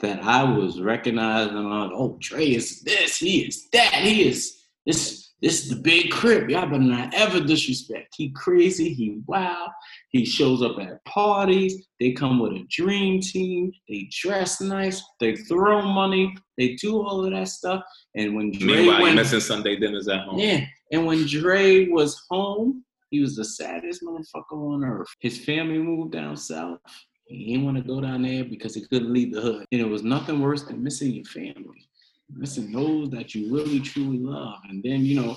[0.00, 5.26] that I was recognizing, like, oh, Trey is this, he is that, he is this.
[5.42, 6.48] This is the big crib.
[6.48, 8.14] Y'all better not ever disrespect.
[8.16, 8.94] He crazy.
[8.94, 9.68] He wild.
[10.08, 11.86] He shows up at parties.
[12.00, 13.70] They come with a dream team.
[13.86, 15.04] They dress nice.
[15.20, 16.34] They throw money.
[16.56, 17.84] They do all of that stuff.
[18.14, 20.38] And when Dre Meanwhile, you're went, missing Sunday dinners at home.
[20.38, 25.08] yeah, and when Dre was home, he was the saddest motherfucker on earth.
[25.20, 26.78] His family moved down south.
[27.26, 29.66] He didn't want to go down there because he couldn't leave the hood.
[29.72, 31.88] And it was nothing worse than missing your family,
[32.32, 34.58] missing those that you really truly love.
[34.68, 35.36] And then, you know,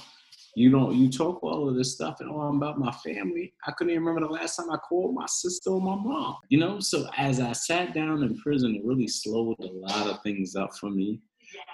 [0.56, 3.54] you don't you talk all of this stuff and oh, all about my family.
[3.66, 6.38] I couldn't even remember the last time I called my sister or my mom.
[6.50, 10.22] You know, so as I sat down in prison, it really slowed a lot of
[10.22, 11.22] things up for me.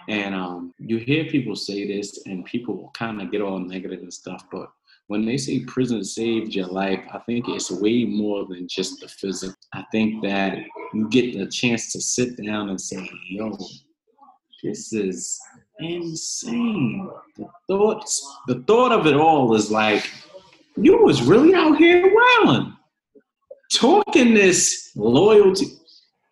[0.08, 4.14] And um, you hear people say this, and people kind of get all negative and
[4.14, 4.46] stuff.
[4.52, 4.70] But
[5.08, 9.08] when they say prison saved your life, I think it's way more than just the
[9.08, 9.56] physical.
[9.74, 10.58] I think that
[10.94, 13.58] you get the chance to sit down and say, "Yo,
[14.64, 15.40] this is
[15.80, 20.10] insane." The thoughts, the thought of it all is like,
[20.78, 22.76] you was really out here wilding,
[23.72, 25.68] talking this loyalty.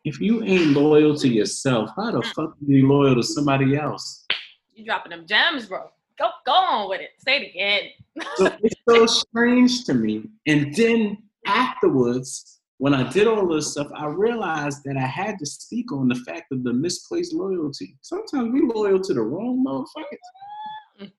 [0.03, 2.33] If you ain't loyal to yourself, how the mm.
[2.33, 4.25] fuck are you loyal to somebody else?
[4.73, 5.89] You dropping them gems, bro.
[6.19, 7.11] Go, go on with it.
[7.19, 8.25] Say it again.
[8.35, 10.29] So it's so strange to me.
[10.45, 15.45] And then afterwards, when I did all this stuff, I realized that I had to
[15.45, 17.97] speak on the fact of the misplaced loyalty.
[18.01, 21.09] Sometimes we loyal to the wrong motherfuckers.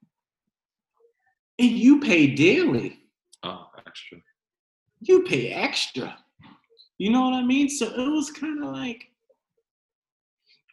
[1.59, 2.99] And you pay dearly.
[3.45, 4.19] Oh, extra.
[5.01, 6.19] You pay extra.
[6.99, 7.69] You know what I mean?
[7.69, 9.11] So it was kind of like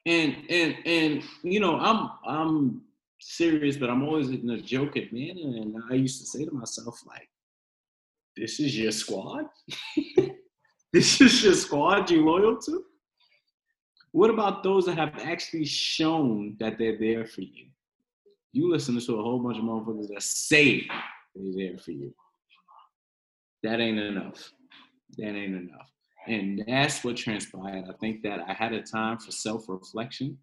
[0.05, 2.81] and and and you know, I'm I'm
[3.19, 5.57] serious, but I'm always in a joking manner.
[5.61, 7.29] And I used to say to myself, like,
[8.35, 9.45] this is your squad?
[10.93, 12.83] this is your squad you loyal to?
[14.11, 17.67] What about those that have actually shown that they're there for you?
[18.53, 20.87] You listen to a whole bunch of motherfuckers that say
[21.35, 22.13] they're there for you.
[23.63, 24.51] That ain't enough.
[25.17, 25.89] That ain't enough.
[26.27, 27.85] And that's what transpired.
[27.89, 30.37] I think that I had a time for self reflection.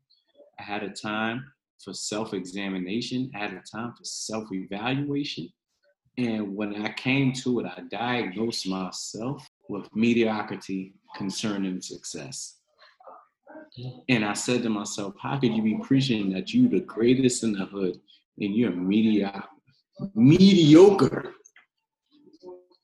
[0.59, 1.45] I had a time
[1.83, 3.31] for self examination.
[3.35, 5.49] I had a time for self evaluation.
[6.17, 12.57] And when I came to it, I diagnosed myself with mediocrity concerning success.
[14.09, 17.53] And I said to myself, how could you be preaching that you're the greatest in
[17.53, 18.01] the hood
[18.41, 19.45] and you're mediocre,
[20.15, 21.35] mediocre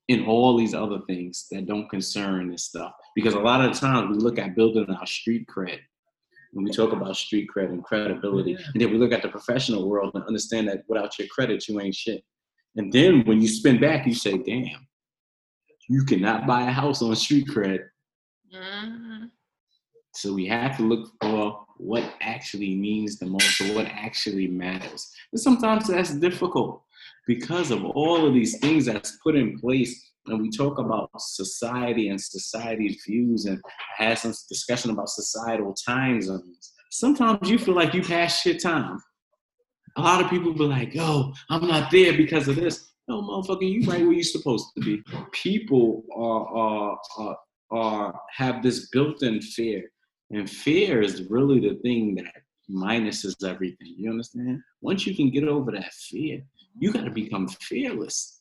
[0.08, 2.92] in all these other things that don't concern this stuff?
[3.14, 5.78] Because a lot of times we look at building our street cred
[6.52, 8.54] when we talk about street cred and credibility.
[8.54, 11.80] And then we look at the professional world and understand that without your credit, you
[11.80, 12.22] ain't shit.
[12.76, 14.86] And then when you spin back, you say, damn,
[15.88, 17.80] you cannot buy a house on street cred.
[18.52, 19.30] Mhm.
[20.14, 25.12] So we have to look for what actually means the most or what actually matters.
[25.32, 26.83] And sometimes that's difficult
[27.26, 30.12] because of all of these things that's put in place.
[30.26, 33.60] And we talk about society and society's views and
[33.96, 36.72] had some discussion about societal time zones.
[36.90, 38.98] Sometimes you feel like you passed your time.
[39.96, 42.90] A lot of people be like, yo, I'm not there because of this.
[43.06, 45.02] No, motherfucker, you right where you're supposed to be.
[45.32, 47.38] People are, are, are,
[47.70, 49.84] are have this built-in fear
[50.30, 52.32] and fear is really the thing that
[52.70, 53.94] minuses everything.
[53.96, 54.60] You understand?
[54.80, 56.42] Once you can get over that fear,
[56.78, 58.40] you got to become fearless.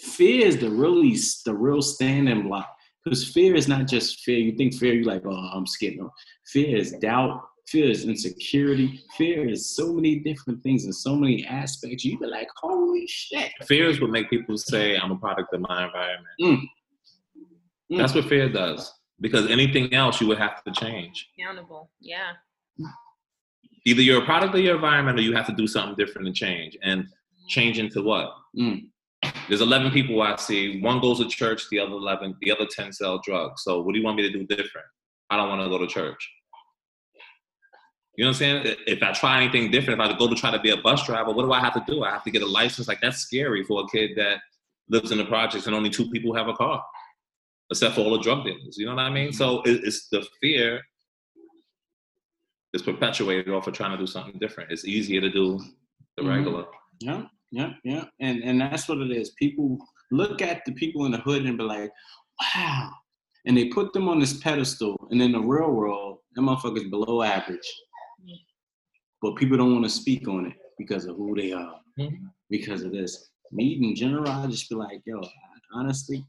[0.00, 2.68] Fear is the really the real standing block.
[3.04, 4.38] Because fear is not just fear.
[4.38, 5.96] You think fear, you're like, oh, I'm scared.
[5.98, 6.10] No.
[6.46, 7.42] Fear is doubt.
[7.68, 9.02] Fear is insecurity.
[9.16, 12.04] Fear is so many different things and so many aspects.
[12.04, 13.52] You be like, holy shit.
[13.66, 16.34] Fear is what make people say, I'm a product of my environment.
[16.40, 16.62] Mm.
[17.92, 17.98] Mm.
[17.98, 18.92] That's what fear does.
[19.20, 21.28] Because anything else you would have to change.
[21.38, 21.90] Accountable.
[22.00, 22.32] Yeah.
[23.84, 26.36] Either you're a product of your environment or you have to do something different and
[26.36, 26.76] change.
[26.82, 27.06] And
[27.48, 28.32] change into what?
[28.58, 28.88] Mm.
[29.48, 30.80] There's 11 people I see.
[30.80, 33.62] One goes to church, the other 11, the other 10 sell drugs.
[33.62, 34.86] So what do you want me to do different?
[35.30, 36.30] I don't want to go to church.
[38.16, 38.76] You know what I'm saying?
[38.86, 41.32] If I try anything different, if I go to try to be a bus driver,
[41.32, 42.04] what do I have to do?
[42.04, 42.86] I have to get a license.
[42.86, 44.38] Like that's scary for a kid that
[44.88, 46.82] lives in the projects and only two people have a car,
[47.70, 48.76] except for all the drug dealers.
[48.76, 49.32] You know what I mean?
[49.32, 50.80] So it's the fear
[52.74, 54.70] is perpetuated off of trying to do something different.
[54.72, 55.60] It's easier to do
[56.16, 56.28] the Mhm.
[56.36, 56.66] regular.
[57.00, 58.04] Yeah, yeah, yeah.
[58.20, 59.30] And and that's what it is.
[59.30, 59.78] People
[60.10, 61.90] look at the people in the hood and be like,
[62.40, 62.90] wow.
[63.46, 64.96] And they put them on this pedestal.
[65.10, 67.68] And in the real world, them motherfuckers below average.
[69.22, 71.80] But people don't want to speak on it because of who they are.
[71.98, 72.30] Mhm.
[72.50, 73.30] Because of this.
[73.52, 75.20] Me in general, I just be like, yo,
[75.72, 76.24] honestly,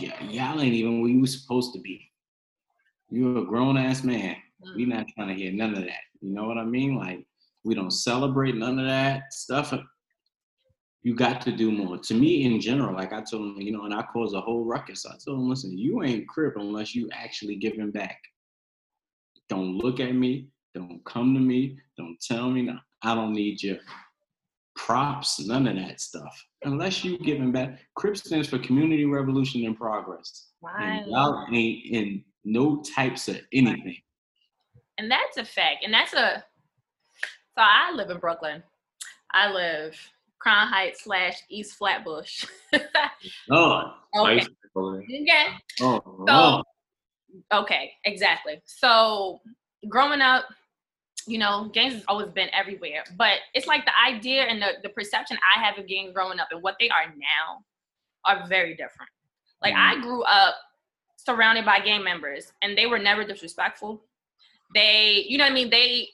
[0.00, 2.10] y- y'all ain't even where you supposed to be.
[3.10, 4.36] You're a grown ass man.
[4.76, 6.00] We not trying to hear none of that.
[6.20, 6.96] You know what I mean?
[6.96, 7.24] Like
[7.64, 9.72] we don't celebrate none of that stuff.
[11.02, 11.96] You got to do more.
[11.98, 14.64] To me, in general, like I told him, you know, and I caused a whole
[14.64, 15.06] ruckus.
[15.06, 18.18] I told him, listen, you ain't crip unless you actually giving back.
[19.48, 20.48] Don't look at me.
[20.74, 21.78] Don't come to me.
[21.96, 22.62] Don't tell me.
[22.62, 23.78] No, I don't need your
[24.76, 25.40] props.
[25.40, 26.44] None of that stuff.
[26.64, 27.78] Unless you giving back.
[27.94, 30.48] Crip stands for Community Revolution in Progress.
[30.78, 31.46] And Wow.
[31.46, 33.96] y'all ain't in no types of anything.
[34.98, 35.84] And that's a fact.
[35.84, 36.44] And that's a
[37.56, 38.62] so I live in Brooklyn.
[39.32, 39.96] I live
[40.38, 42.44] Crown Heights slash East Flatbush.
[43.50, 43.86] Lord.
[44.16, 44.46] okay.
[44.76, 45.46] Okay.
[45.80, 46.62] Oh, So
[47.52, 48.60] okay, exactly.
[48.64, 49.40] So
[49.88, 50.44] growing up,
[51.26, 53.04] you know, gangs has always been everywhere.
[53.16, 56.48] But it's like the idea and the, the perception I have of gangs growing up
[56.50, 57.64] and what they are now
[58.24, 59.10] are very different.
[59.60, 60.54] Like I grew up
[61.16, 64.04] surrounded by gang members and they were never disrespectful.
[64.74, 65.70] They, you know what I mean?
[65.70, 66.08] They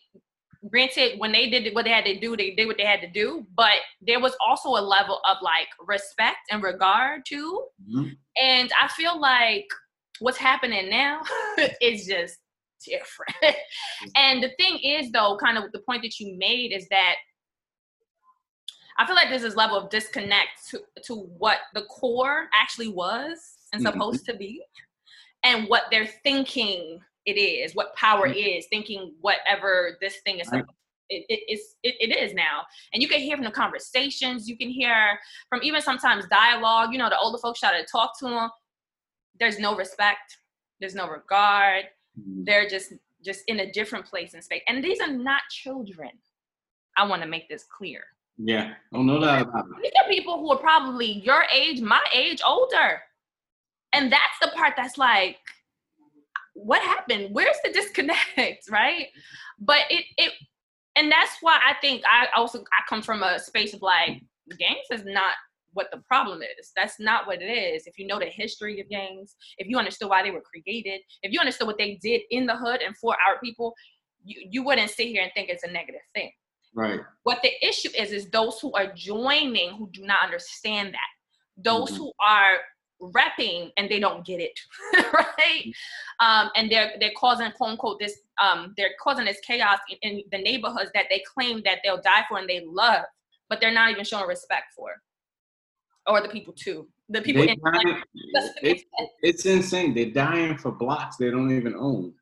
[0.71, 3.11] granted when they did what they had to do, they did what they had to
[3.11, 7.67] do, but there was also a level of like respect and regard too.
[7.88, 8.17] Mhm.
[8.40, 9.67] And I feel like
[10.21, 11.21] what's happening now
[11.81, 12.38] is just
[12.87, 13.57] different.
[14.17, 17.17] and the thing is, though, kind of the point that you made is that
[18.97, 23.38] I feel like there's this level of disconnect to, to what the core actually was
[23.73, 23.93] and Mhm.
[23.93, 24.62] supposed to be,
[25.43, 30.49] and what they're thinking it is, what power is, thinking whatever this thing is.
[30.53, 30.65] Right.
[31.11, 32.63] It, it, it's, it, it is now.
[32.93, 35.19] And you can hear from the conversations, you can hear
[35.51, 36.93] from even sometimes dialogue.
[36.93, 38.51] You know, the older folks try to talk to them.
[39.39, 40.39] There's no respect,
[40.81, 41.85] there's no regard.
[42.19, 42.45] Mhm.
[42.47, 44.63] They're just just in a different place in space.
[44.69, 46.11] And these are not children.
[46.97, 48.05] I want to make this clear.
[48.37, 48.75] Yeah.
[48.93, 49.83] Oh, no doubt about it.
[49.83, 53.01] These are people who are probably your age, my age, older.
[53.93, 55.39] And that's the part that's like,
[56.64, 57.29] what happened?
[57.33, 59.07] Where's the disconnect, right?
[59.59, 60.33] But it it
[60.96, 64.22] and that's why I think I also I come from a space of like
[64.59, 65.35] gangs is not
[65.74, 66.70] what the problem is.
[66.77, 67.87] That's not what it is.
[67.87, 71.33] If you know the history of gangs, if you understood why they were created, if
[71.33, 73.74] you understood what they did in the hood and for our people,
[74.24, 76.31] you, you wouldn't sit here and think it's a negative thing.
[76.74, 77.00] Right.
[77.24, 81.11] What the issue is is those who are joining who do not understand that.
[81.57, 81.96] Those Mhm.
[81.98, 82.59] who are
[83.12, 84.59] repping and they don't get it,
[85.12, 85.73] right?
[86.21, 90.23] Um, and they're they're causing quote unquote this um they're causing this chaos in, in
[90.33, 93.05] the neighborhoods that they claim that they'll die for and they love,
[93.49, 94.90] but they're not even showing respect for,
[96.07, 96.88] or the people too.
[97.11, 98.03] The people in dying-
[98.35, 98.85] Doesn't it's,
[99.23, 99.93] it's insane.
[99.95, 102.14] They're dying for blocks they don't even own.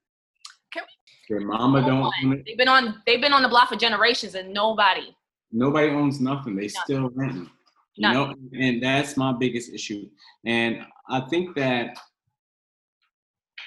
[0.72, 0.82] Can
[1.28, 2.42] Their mama No don't own it.
[2.46, 5.14] they've been on they've been on the block for generations and nobody.
[5.52, 6.56] Nobody owns nothing.
[6.56, 6.80] They Nothing.
[6.84, 7.10] still
[8.00, 8.36] renting.
[8.52, 10.08] You know, and that's my biggest issue.
[10.44, 11.98] And I think that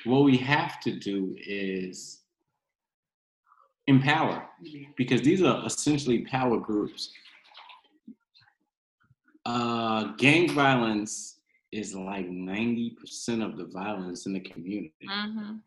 [0.05, 2.21] what we have to do is
[3.87, 4.47] empower
[4.97, 7.11] because these are essentially power groups.
[9.45, 11.39] Uh, gang violence
[11.71, 14.93] is like 90% of the violence in the community.
[15.07, 15.57] hmm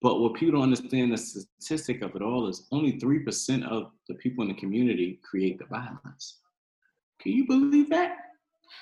[0.00, 4.14] But what people don't understand the statistic of it all is only 3% of the
[4.14, 6.40] people in the community create the violence.
[7.24, 8.16] Can you believe that?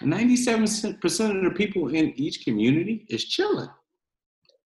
[0.03, 3.69] 97% of the people in each community is chilling.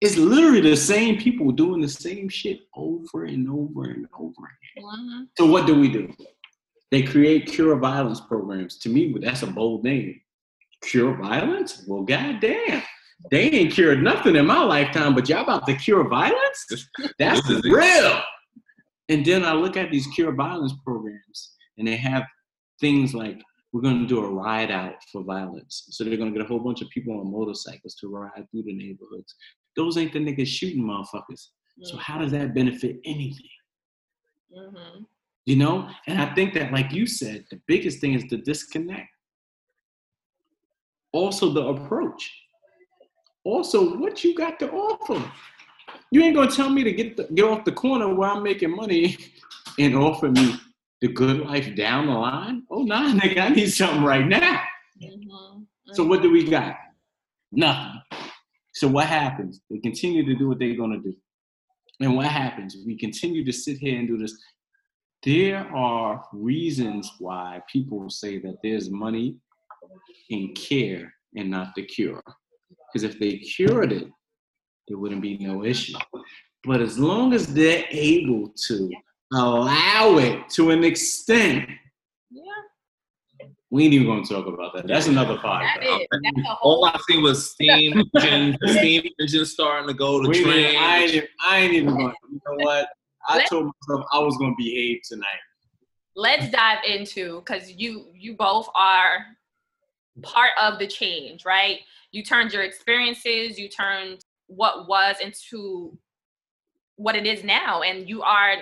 [0.01, 4.33] It's literally the same people doing the same shit over and over and over
[4.79, 5.29] again.
[5.39, 6.13] So what do we do?
[6.91, 8.79] They create cure violence programs.
[8.79, 10.21] To me, that's a bold name.
[10.83, 11.85] Cure violence?
[11.87, 12.83] Well, goddamn.
[13.31, 16.67] They ain't cured nothing in my lifetime, but y'all about to cure violence?
[17.19, 18.21] That's This real.
[19.09, 22.25] And then I look at these cure violence programs, and they have
[22.81, 23.41] things like
[23.73, 25.89] we're going to do a ride out for violence.
[25.91, 28.63] So they're going to get a whole bunch of people on motorcycles to ride through
[28.63, 29.35] the neighborhoods.
[29.77, 31.49] Those ain't the niggas shooting motherfuckers.
[31.83, 33.49] So how does that benefit anything?
[34.57, 35.03] Mm-hmm.
[35.45, 39.09] You know, and I think that, like you said, the biggest thing is the disconnect.
[41.13, 42.33] Also, the approach.
[43.45, 45.23] Also, what you got to offer.
[46.11, 48.75] You ain't gonna tell me to get the, get off the corner where I'm making
[48.75, 49.17] money
[49.79, 50.57] and offer me
[51.01, 52.63] the good life down the line.
[52.71, 54.61] Oh nah, nigga, I need something right now.
[55.03, 55.63] Mm-hmm.
[55.93, 56.77] So what do we got?
[57.53, 58.01] Nothing.
[58.75, 59.61] So what happens?
[59.71, 61.15] They continue to do what they're gonna do.
[62.01, 62.77] And what happens?
[62.85, 64.37] We continue to sit here and do this.
[65.25, 69.37] There are reasons why people say that there's money
[70.29, 72.23] in care and not the cure.
[72.93, 74.09] Because if they cured it,
[74.89, 75.97] there wouldn't be no issue.
[76.65, 78.91] But as long as they're able to
[79.33, 81.69] allow it to an extent,
[82.31, 82.43] yeah.
[83.71, 84.87] we ain't even gonna talk about that.
[84.87, 85.81] That's another podcast.
[86.11, 90.77] That All I see was steam engine, steam engine starting to go to train.
[90.79, 92.15] I ain't, I ain't even going.
[92.31, 92.89] You know what?
[93.29, 95.27] I Let's, told myself I was gonna behave tonight.
[96.15, 99.27] Let's dive into because you you both are
[100.23, 101.81] part of the change, right?
[102.13, 105.99] You turned your experiences, you turned what was into
[106.95, 108.57] what it is now, and you are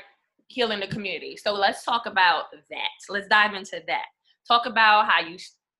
[0.55, 1.37] healing the community.
[1.37, 2.91] So let's talk about that.
[3.09, 4.07] Let's dive into that.
[4.47, 5.37] Talk about how you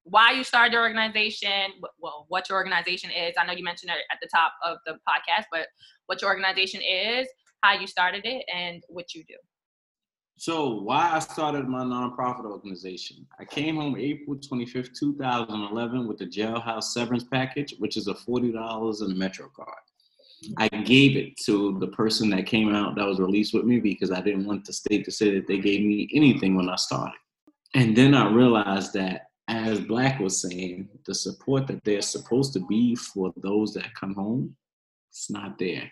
[0.07, 3.35] why you started your organization, well, what your organization is.
[3.39, 5.69] I know you mentioned it at the top of the podcast, but
[6.07, 7.27] what your organization is,
[7.63, 9.37] how you started it, and what you do.
[10.37, 13.27] So, why I started my nonprofit organization.
[13.39, 19.09] I came home April 25th, 2011, with the jailhouse severance package, which is a $40
[19.09, 19.79] in Metro card.
[20.59, 24.11] I gave it to the person that came out that was released with me because
[24.11, 27.19] I didn't want the state to say that they gave me anything when I started.
[27.75, 32.61] And then I realized that, as Black was saying, the support that they're supposed to
[32.61, 34.57] be for those that come home,
[35.11, 35.91] it's not there.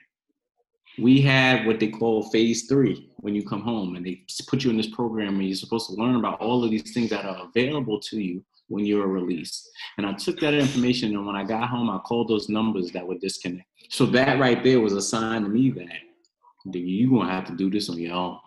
[0.98, 4.70] We have what they call phase three when you come home, and they put you
[4.70, 7.46] in this program, and you're supposed to learn about all of these things that are
[7.46, 9.68] available to you when you were released.
[9.98, 13.06] And I took that information, and when I got home, I called those numbers that
[13.06, 13.66] were disconnected.
[13.90, 17.70] So that right there was a sign to me that you're gonna have to do
[17.70, 18.38] this on your own.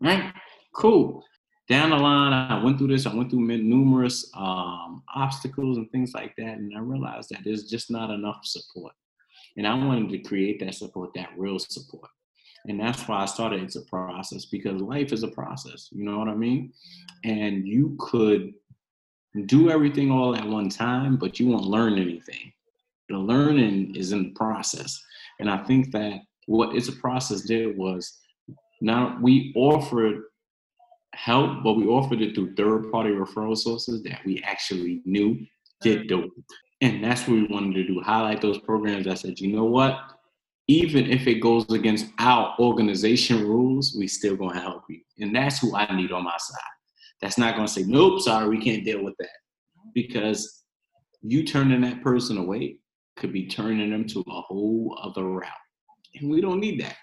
[0.00, 0.32] Right?
[0.74, 1.24] Cool.
[1.68, 3.04] Down the line, I went through this.
[3.04, 7.64] I went through numerous um, obstacles and things like that, and I realized that there's
[7.64, 8.92] just not enough support.
[9.56, 12.08] And I wanted to create that support, that real support.
[12.66, 15.88] And that's why I started it's a process because life is a process.
[15.90, 16.72] You know what I mean?
[17.24, 18.52] And you could
[19.46, 22.52] do everything all at one time, but you won't learn anything.
[23.08, 25.00] The learning is in the process.
[25.40, 28.18] And I think that what it's a process did was
[28.80, 30.22] now we offered
[31.14, 35.38] help, but we offered it through third party referral sources that we actually knew
[35.80, 36.08] did mm.
[36.08, 36.30] the work.
[36.80, 39.98] And that's what we wanted to do highlight those programs that said, you know what?
[40.68, 45.00] Even if it goes against our organization rules, we still gonna help you.
[45.18, 46.77] And that's who I need on my side
[47.20, 49.28] that's not going to say, nope, sorry, we can't deal with that.
[49.94, 50.64] Because
[51.22, 52.76] you turning that person away
[53.16, 55.50] could be turning them to a whole other route.
[56.14, 56.96] And we don't need that.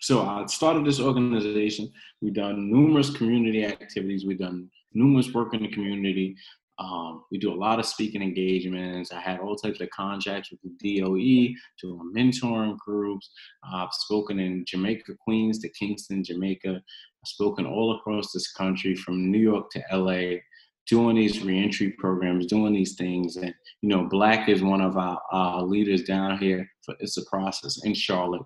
[0.00, 1.90] So I started this organization.
[2.20, 4.24] We've done numerous community activities.
[4.24, 6.36] We've done numerous work in the community.
[6.78, 9.12] Um, we do a lot of speaking engagements.
[9.12, 13.30] I had all types of contracts with the DOE, doing mentoring groups.
[13.64, 16.76] I've spoken in Jamaica, Queens to Kingston, Jamaica.
[16.76, 20.38] I've spoken all across this country from New York to LA,
[20.86, 23.36] doing these reentry programs, doing these things.
[23.36, 23.52] And,
[23.82, 27.84] you know, Black is one of our, our leaders down here for It's a Process
[27.84, 28.42] in Charlotte.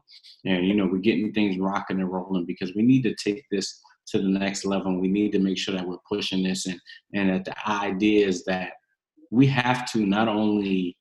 [0.47, 3.81] And, you know, we're getting things rocking and rolling because we need to take this
[4.09, 5.01] to the next level.
[5.01, 6.81] We need to make sure that we're pushing this and
[7.15, 8.73] and that the idea is that
[9.31, 10.97] we have to not only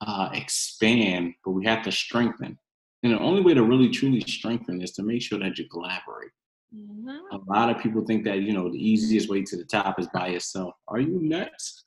[0.00, 2.58] uh, expand, but we have to strengthen.
[3.02, 6.30] And the only way to really truly strengthen is to make sure that you collaborate.
[6.74, 7.36] Mm-hmm.
[7.36, 10.08] A lot of people think that you know the easiest way to the top is
[10.12, 10.74] by yourself.
[10.88, 11.84] Are you nuts?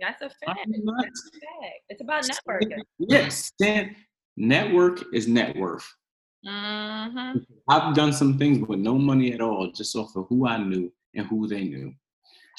[0.00, 0.60] That's a fact.
[0.66, 1.74] That's a fact.
[1.88, 2.82] It's about networking.
[2.98, 3.96] Yes, then
[4.36, 5.88] network is net worth.
[6.46, 7.38] Mm-hmm.
[7.68, 10.92] I've done some things with no money at all, just off of who I knew
[11.14, 11.92] and who they knew.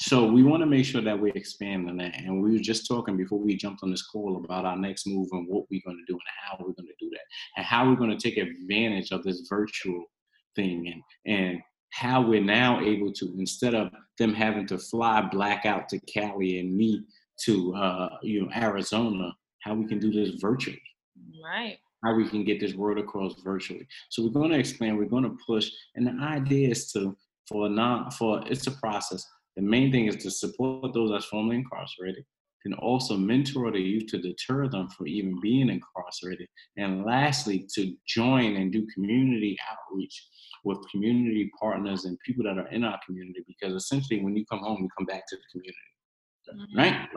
[0.00, 2.16] So we want to make sure that we expand on that.
[2.16, 5.28] And we were just talking before we jumped on this call about our next move
[5.32, 7.20] and what we're going to do and how we're going to do that
[7.56, 10.04] and how we're going to take advantage of this virtual
[10.56, 11.60] thing and and
[11.92, 16.60] how we're now able to instead of them having to fly black out to Cali
[16.60, 17.04] and me
[17.44, 20.80] to uh, you know Arizona, how we can do this virtually.
[21.44, 23.86] Right how we can get this word across virtually.
[24.08, 27.16] So we're going to explain, we're going to push, and the idea is to
[27.48, 29.26] for a non for it's a process.
[29.56, 32.24] The main thing is to support those that's formerly incarcerated.
[32.64, 36.46] and also mentor the youth to deter them from even being incarcerated.
[36.76, 40.28] And lastly, to join and do community outreach
[40.64, 44.60] with community partners and people that are in our community because essentially when you come
[44.60, 45.76] home, you come back to the community.
[46.76, 47.08] Right?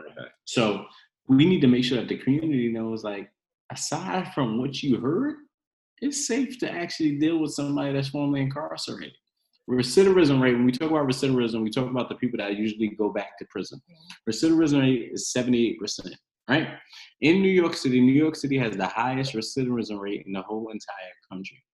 [0.44, 0.86] So
[1.28, 3.30] we need to make sure that the community knows like
[3.74, 5.36] aside from what you heard,
[6.00, 9.12] it's safe to actually deal with somebody that's formerly incarcerated.
[9.68, 13.10] Recidivism rate, when we talk about recidivism, we talk about the people that usually go
[13.10, 13.80] back to prison.
[13.90, 14.30] Mm-hmm.
[14.30, 16.12] Recidivism rate is 78%,
[16.48, 16.68] right?
[17.22, 20.68] In New York City, New York City has the highest recidivism rate in the whole
[20.70, 21.64] entire country,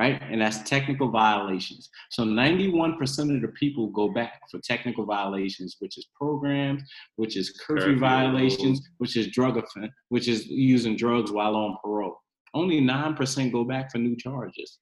[0.00, 0.18] right?
[0.30, 1.90] And that's technical violations.
[2.08, 6.82] So 91% of the people go back for technical violations, which is programs,
[7.16, 7.98] which is curfew, curfew.
[7.98, 12.16] violations, which is drug offense, which is using drugs while on parole.
[12.54, 14.78] Only 9% go back for new charges.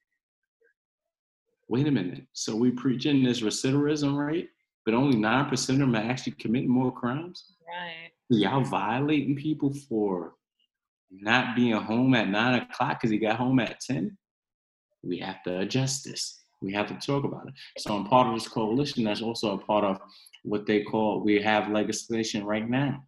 [1.67, 2.23] Wait a minute.
[2.31, 4.47] So we preaching this recidivism rate,
[4.85, 7.57] but only 9% of them are actually committing more crimes?
[7.67, 8.11] Right.
[8.29, 10.35] Y'all violating people for
[11.11, 14.17] not being home at nine o'clock because he got home at 10?
[15.03, 16.41] We have to adjust this.
[16.61, 17.53] We have to talk about it.
[17.77, 19.03] So I'm part of this coalition.
[19.03, 19.99] That's also a part of
[20.43, 23.03] what they call, we have legislation right now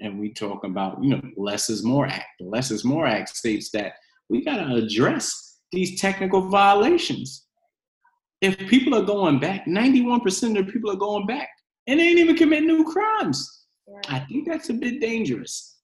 [0.00, 2.26] and we talk about, you know, less is more act.
[2.38, 3.94] The less is more act states that
[4.28, 7.46] we got to address these technical violations.
[8.40, 11.48] If people are going back, 91% of people are going back
[11.86, 13.64] and they ain't even commit new crimes.
[14.08, 15.78] I think that's a bit dangerous.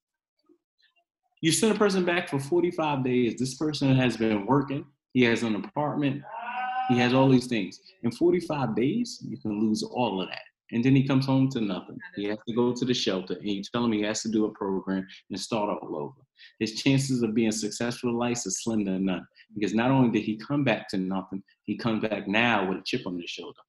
[1.40, 3.36] You send a person back for 45 days.
[3.38, 4.84] This person has been working.
[5.14, 6.22] He has an apartment.
[6.88, 7.80] He has all these things.
[8.02, 10.42] In 45 days, you can lose all of that
[10.72, 11.98] and then he comes home to nothing.
[12.16, 14.46] He has to go to the shelter, and you tell him he has to do
[14.46, 16.26] a program and start all over.
[16.58, 20.24] His chances of being successful in life is slim to none because not only did
[20.24, 23.60] he come back to nothing, he comes back now with a chip on his shoulder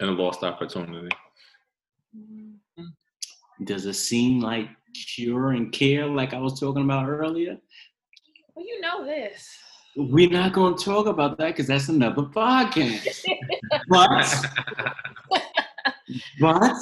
[0.00, 1.08] and a lost opportunity.
[2.16, 3.64] Mm-hmm.
[3.64, 7.58] Does it seem like cure and care, like I was talking about earlier?
[8.54, 9.58] Well, you know this.
[9.96, 13.24] We're not going to talk about that because that's another podcast.
[13.88, 14.34] but
[16.40, 16.72] but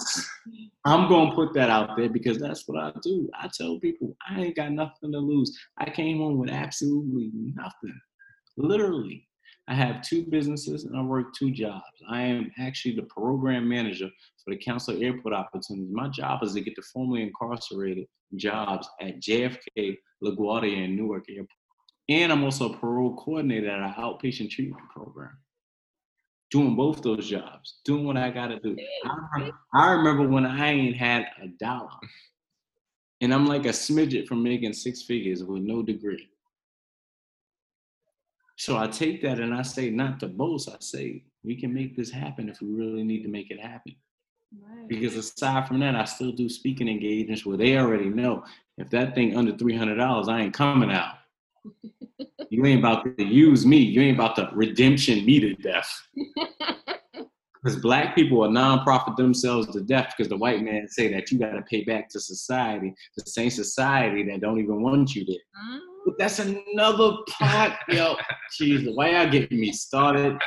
[0.84, 3.28] I'm gonna put that out there because that's what I do.
[3.34, 5.56] I tell people I ain't got nothing to lose.
[5.78, 7.98] I came home with absolutely nothing.
[8.56, 9.26] Literally.
[9.68, 11.82] I have two businesses and I work two jobs.
[12.08, 14.08] I am actually the program manager
[14.44, 15.92] for the Council of Airport Opportunities.
[15.92, 21.48] My job is to get the formerly incarcerated jobs at JFK, LaGuardia, and Newark Airport.
[22.08, 25.36] And I'm also a parole coordinator at our outpatient treatment program
[26.50, 28.76] doing both those jobs, doing what I got to do.
[29.04, 31.90] I, I, remember when I ain't had a dollar,
[33.20, 36.28] and I'm like a smidget from making six figures with no degree.
[38.56, 41.96] So I take that and I say, not to boast, I say, we can make
[41.96, 43.94] this happen if we really need to make it happen.
[44.58, 44.88] Right.
[44.88, 48.44] Because aside from that, I still do speaking engagements where they already know
[48.78, 51.15] if that thing under $300, I ain't coming out.
[52.50, 53.78] You ain't about to use me.
[53.78, 55.90] You ain't about to redemption me to death.
[57.66, 61.38] Because black people are nonprofit themselves to death because the white man say that you
[61.40, 65.34] got to pay back to society, the same society that don't even want you there.
[65.34, 65.80] Mm.
[66.04, 68.14] But that's another pot, yo.
[68.60, 70.38] Jeez, the way y'all getting me started.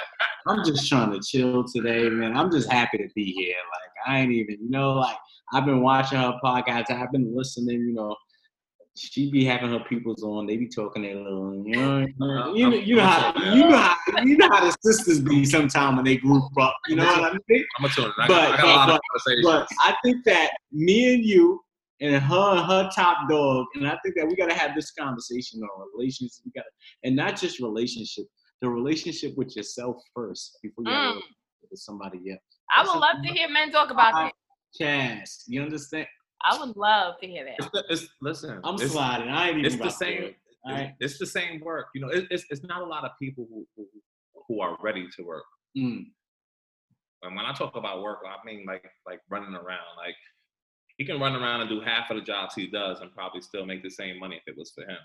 [0.48, 2.38] I'm just trying to chill today, man.
[2.38, 3.56] I'm just happy to be here.
[3.58, 5.18] Like I ain't even, you know, like
[5.52, 6.90] I've been watching her podcast.
[6.90, 8.16] I've been listening, you know,
[9.00, 10.46] she be having her peoples on.
[10.46, 12.00] They be talking their little, you know,
[12.54, 15.96] you know, you know how you know how you know how the sisters be sometimes
[15.96, 16.76] when they group up.
[16.88, 17.66] You know what I mean?
[17.78, 18.14] I'm gonna tell you.
[18.28, 19.02] But, but,
[19.44, 21.62] but I think that me and you
[22.02, 25.62] and her and her top dog, and I think that we gotta have this conversation
[25.62, 26.42] on relations.
[26.46, 26.70] We gotta,
[27.04, 28.26] and not just relationship,
[28.62, 31.22] the relationship with yourself first before you mm.
[31.70, 32.42] with somebody else.
[32.76, 34.34] I would love to hear men talk about that.
[34.80, 36.08] Chaz, you understand?
[36.44, 37.56] I would love to hear that.
[37.60, 39.30] It's the, it's, listen, I'm it's, sliding.
[39.30, 39.66] I ain't even.
[39.66, 40.24] It's the same.
[40.24, 40.36] It.
[40.66, 40.94] Right.
[41.00, 41.88] It's the same work.
[41.96, 43.88] You know, it, it's it's not a lot of people who who,
[44.48, 45.44] who are ready to work.
[45.78, 46.06] Mm.
[47.24, 49.98] And when I talk about work, I mean like like running around.
[49.98, 50.16] Like
[50.98, 53.66] he can run around and do half of the jobs he does and probably still
[53.66, 54.98] make the same money if it was for him.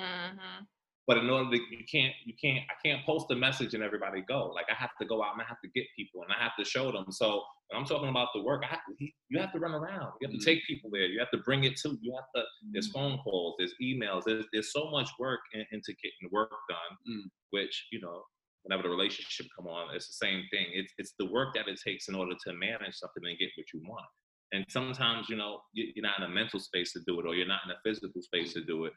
[0.00, 0.64] Mm-hmm.
[1.08, 4.22] But in order to, you can't, you can't, I can't post a message and everybody
[4.28, 4.52] go.
[4.54, 6.52] Like I have to go out and I have to get people and I have
[6.58, 7.06] to show them.
[7.10, 10.12] So when I'm talking about the work, I have to, you have to run around.
[10.20, 10.44] You have to mm-hmm.
[10.44, 11.06] take people there.
[11.06, 11.98] You have to bring it to.
[12.00, 12.46] You have to.
[12.72, 13.16] There's mm-hmm.
[13.16, 13.56] phone calls.
[13.58, 14.22] There's emails.
[14.24, 17.22] There's there's so much work in, into getting work done, mm.
[17.50, 18.22] which you know.
[18.64, 20.66] Whenever the relationship come on, it's the same thing.
[20.72, 23.66] It's it's the work that it takes in order to manage something and get what
[23.74, 24.06] you want.
[24.52, 27.44] And sometimes, you know, you're not in a mental space to do it, or you're
[27.44, 28.92] not in a physical space to do it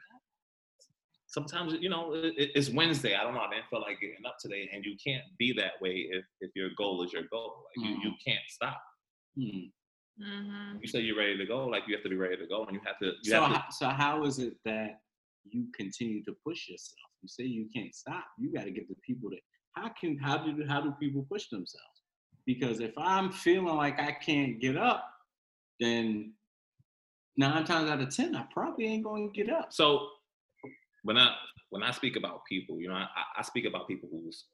[1.36, 3.14] sometimes you know it, it's Wednesday.
[3.16, 3.42] I don't know.
[3.42, 6.52] I didn't feel like getting up today, and you can't be that way if if
[6.56, 7.66] your goal is your goal.
[7.68, 7.90] Like mm.
[7.90, 8.26] you, you mm.
[8.26, 8.82] can't stop.
[9.38, 9.70] Mm.
[10.20, 10.78] Mm-hmm.
[10.82, 12.74] You say you're ready to go, like you have to be ready to go, and
[12.74, 13.08] you have to.
[13.24, 15.02] You So, have to how, so how is it that
[15.44, 17.10] you continue to push yourself?
[17.22, 18.24] You say you can't stop.
[18.40, 19.40] You got to get the people that.
[19.74, 22.00] How can how do how do people push themselves?
[22.46, 25.04] Because if I'm feeling like I can't get up,
[25.82, 26.34] then
[27.36, 29.74] nine times out of ten, I probably ain't going to get up.
[29.74, 30.08] So
[31.06, 31.34] when I
[31.70, 34.46] when I speak about people, you know, I, I speak about people who's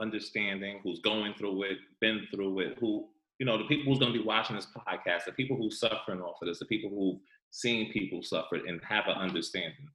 [0.00, 4.12] understanding, who's going through it, been through it, who you know, the people who's going
[4.14, 7.20] to be watching this podcast, the people who's suffering off of this, the people who've
[7.50, 9.88] seen people suffer and have an understanding.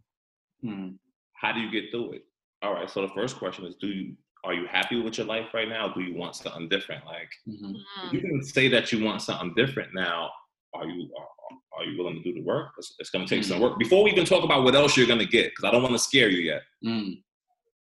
[0.61, 0.89] Hmm.
[1.33, 2.25] How do you get through it?
[2.61, 2.87] All right.
[2.89, 5.87] So the first question is, do you are you happy with your life right now?
[5.93, 7.05] Do you want something different?
[7.05, 7.75] Like Mhm.
[8.05, 10.31] if you can say that you want something different now.
[10.73, 11.09] Are you
[11.51, 12.69] are, are you willing to do the work?
[12.77, 13.77] It's, it's going to take some work.
[13.79, 15.93] Before we even talk about what else you're going to get, because I don't want
[15.95, 16.61] to scare you yet.
[16.85, 17.21] Mm.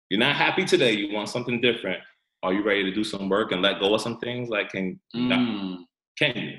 [0.09, 0.93] You're not happy today.
[0.93, 1.99] You want something different.
[2.41, 4.49] Are you ready to do some work and let go of some things?
[4.49, 5.83] Like can Mm.
[6.17, 6.57] can you?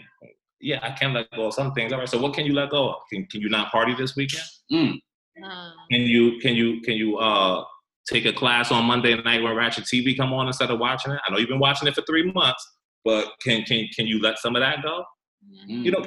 [0.61, 1.93] Yeah, I can let go of some things.
[1.93, 2.09] All right.
[2.09, 2.97] So what can you let go of?
[3.13, 4.45] Can can you not party this weekend?
[4.73, 4.95] Mm.
[5.43, 5.73] Mm.
[5.91, 7.65] Can you can you can you uh
[8.07, 11.21] take a class on Monday night when Ratchet TV come on instead of watching it?
[11.27, 12.65] I know you've been watching it for three months,
[13.05, 15.03] but can can can you let some of that go?
[15.69, 15.85] Mm.
[15.85, 16.07] You know,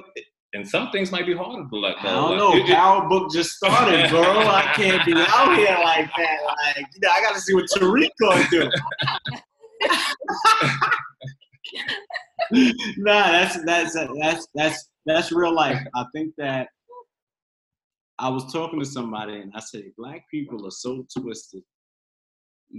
[0.53, 2.07] and some things might be harder to let go.
[2.07, 2.53] Uh, I don't know.
[2.55, 4.21] it- it- Power book just started, bro.
[4.21, 6.37] I can't be out here like that.
[6.45, 8.69] Like, you know, I got to see what Tariq gonna do.
[12.97, 15.81] nah, that's that's that's that's that's real life.
[15.95, 16.67] I think that
[18.19, 21.63] I was talking to somebody and I said, black people are so twisted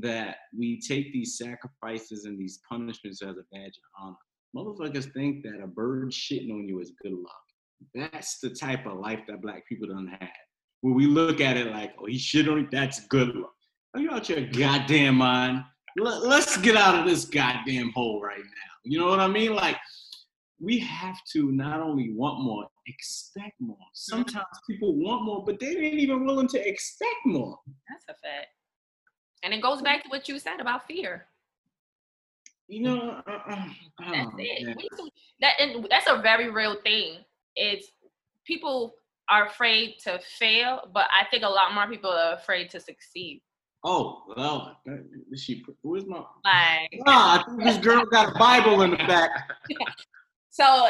[0.03, 4.17] that we take these sacrifices and these punishments as a badge of honor.
[4.57, 7.44] Motherfuckers think that a bird shitting on you is good luck.
[7.95, 10.29] That's the type of life that black people don't have.
[10.81, 13.53] Where we look at it like, oh, he shit on you, that's good luck.
[13.95, 15.65] Are you out your goddamn mind?
[15.97, 18.73] Let, let's get out of this goddamn hole right now.
[18.85, 19.55] You know what I mean?
[19.55, 19.77] Like,
[20.61, 23.77] we have to not only want more, expect more.
[23.93, 27.59] Sometimes people want more, but they ain't even willing to expect more.
[27.89, 28.49] That's a fact.
[29.43, 31.27] And it goes back to what you said about fear.
[32.67, 33.65] You know, uh, uh,
[34.11, 34.77] That's oh, it.
[34.77, 34.89] We
[35.41, 37.19] that and that's a very real thing.
[37.57, 37.91] It's
[38.47, 38.95] people
[39.29, 43.41] are afraid to fail, but I think a lot more people are afraid to succeed.
[43.85, 44.79] Oh, well,
[45.31, 45.63] is she?
[45.83, 46.19] Where's my?
[46.45, 49.31] Like Ah, I think this girl got a Bible in the back.
[50.51, 50.87] so,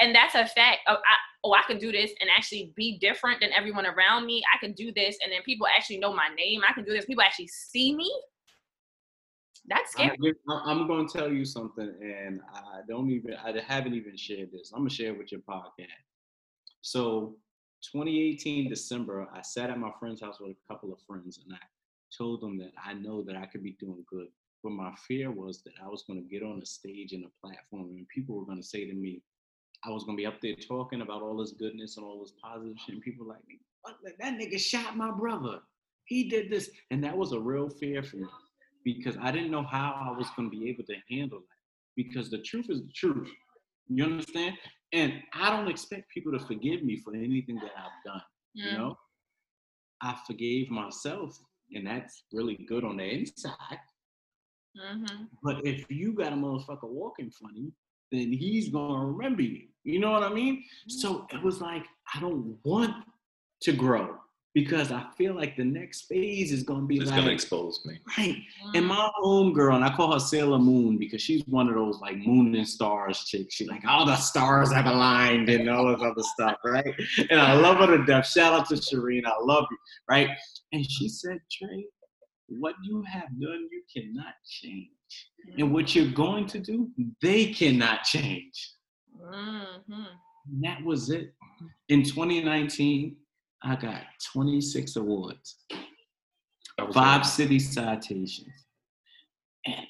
[0.00, 0.78] and that's a fact.
[0.88, 4.42] Of, I, oh, I can do this and actually be different than everyone around me.
[4.52, 6.62] I can do this, and then people actually know my name.
[6.68, 7.04] I can do this.
[7.04, 8.10] People actually see me.
[9.66, 10.34] That's I'm, scary.
[10.48, 14.72] I'm going to tell you something, and I don't even, I haven't even shared this.
[14.72, 15.86] I'm gonna share it with your podcast.
[16.80, 17.36] So,
[17.92, 21.58] 2018 December, I sat at my friend's house with a couple of friends, and I
[22.16, 24.26] told them that I know that I could be doing good,
[24.64, 27.46] but my fear was that I was going to get on a stage and a
[27.46, 29.22] platform, and people were going to say to me,
[29.84, 32.34] I was going to be up there talking about all this goodness and all this
[32.42, 33.38] positive shit, and people like,
[33.82, 33.96] "What?
[34.18, 35.60] That nigga shot my brother.
[36.04, 38.26] He did this," and that was a real fear for me
[38.84, 41.46] because I didn't know how I was going to be able to handle that.
[41.96, 43.30] Because the truth is the truth.
[43.88, 44.56] You understand?
[44.92, 48.22] And I don't expect people to forgive me for anything that I've done.
[48.54, 48.98] You know,
[50.02, 51.38] I forgave myself,
[51.74, 53.80] and that's really good on the inside.
[54.76, 55.28] Mhm.
[55.42, 57.72] But if you got a motherfucker walking funny,
[58.10, 59.68] then he's gonna remember you.
[59.84, 60.64] You know what I mean?
[60.88, 63.04] So it was like I don't want
[63.62, 64.21] to grow
[64.54, 67.98] because I feel like the next phase is gonna be It's like gonna expose me.
[68.18, 68.36] right.
[68.74, 71.98] And my home girl, and I call her Sailor Moon because she's one of those
[72.00, 73.54] like moon and stars chicks.
[73.54, 76.94] She's like, all the stars have aligned and all this other stuff, right?
[77.30, 78.26] And I love her to death.
[78.26, 79.24] Shout out to Shireen.
[79.24, 79.76] I love you,
[80.08, 80.28] right?
[80.72, 81.86] And she said, Trey,
[82.48, 84.88] what you have done, you cannot change.
[85.58, 86.90] And what you're going to do,
[87.22, 88.74] they cannot change.
[89.18, 89.66] Mhm.
[89.88, 91.32] And that was it.
[91.88, 93.16] In 2019,
[93.64, 94.02] I got
[94.32, 95.56] 26 awards
[96.92, 97.28] five good.
[97.28, 98.48] city citations.
[99.66, 99.86] And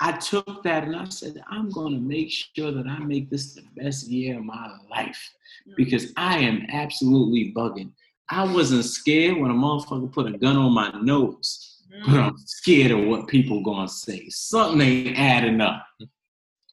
[0.00, 3.54] I took that and I said, I'm going to make sure that I make this
[3.54, 5.30] the best year of my life
[5.68, 5.76] mm.
[5.76, 7.90] because I am absolutely bugging.
[8.30, 12.14] I wasn't scared when a motherfucker put a gun on my nose, but.
[12.14, 12.38] I'm mm.
[12.48, 14.28] scared of what people going to say.
[14.28, 15.86] Something ain't adding up.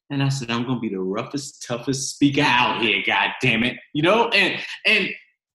[0.09, 3.63] And I said, I'm going to be the roughest, toughest speaker out here, God damn
[3.63, 3.77] it.
[3.93, 5.09] You know, and, and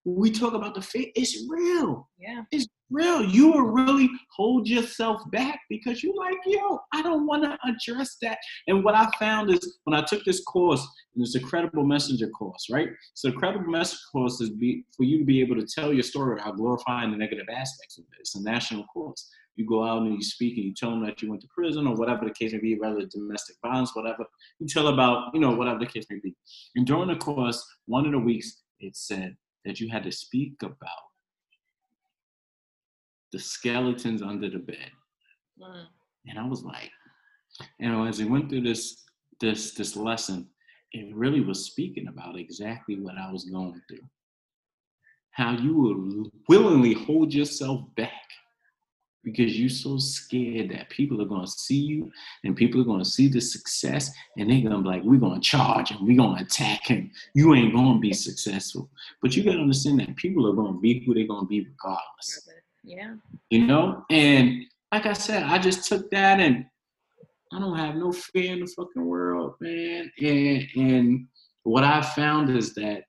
[0.06, 2.08] we talk about the faith, it's real.
[2.16, 2.42] Yeah.
[2.52, 3.24] It's real.
[3.24, 8.16] You will really hold yourself back because you're like, yo, I don't want to address
[8.22, 8.38] that.
[8.68, 12.28] And what I found is when I took this course, and it's a credible messenger
[12.28, 12.88] course, right?
[13.14, 16.04] So the credible messenger course is be, for you to be able to tell your
[16.04, 18.20] story without glorifying the negative aspects of it.
[18.20, 19.28] It's a national course.
[19.56, 21.86] You go out and you speak and you tell them that you went to prison
[21.86, 24.24] or whatever the case may be, whether domestic violence, whatever.
[24.60, 26.36] You tell about, you know, whatever the case may be.
[26.76, 29.34] And during the course, one of the weeks, it said
[29.66, 31.06] that you had to speak about
[33.32, 34.90] the skeletons under the bed.
[35.60, 35.86] Mm.
[36.28, 36.90] And I was like,
[37.78, 39.04] you know, as we went through this
[39.40, 40.48] this this lesson,
[40.92, 44.06] it really was speaking about exactly what I was going through.
[45.32, 48.12] How you would willingly hold yourself back
[49.26, 52.08] because you're so scared that people are gonna see you
[52.44, 55.90] and people are gonna see the success and they're gonna be like, we're gonna charge
[55.90, 57.10] him, we're gonna attack him.
[57.34, 58.88] You ain't gonna be successful.
[59.20, 62.48] But you gotta understand that people are gonna be who they're gonna be regardless.
[62.84, 63.16] Yeah.
[63.50, 64.04] You know?
[64.10, 64.62] And
[64.92, 66.64] like I said, I just took that and
[67.52, 70.08] I don't have no fear in the fucking world, man.
[70.22, 71.26] And and
[71.64, 73.02] what I found is that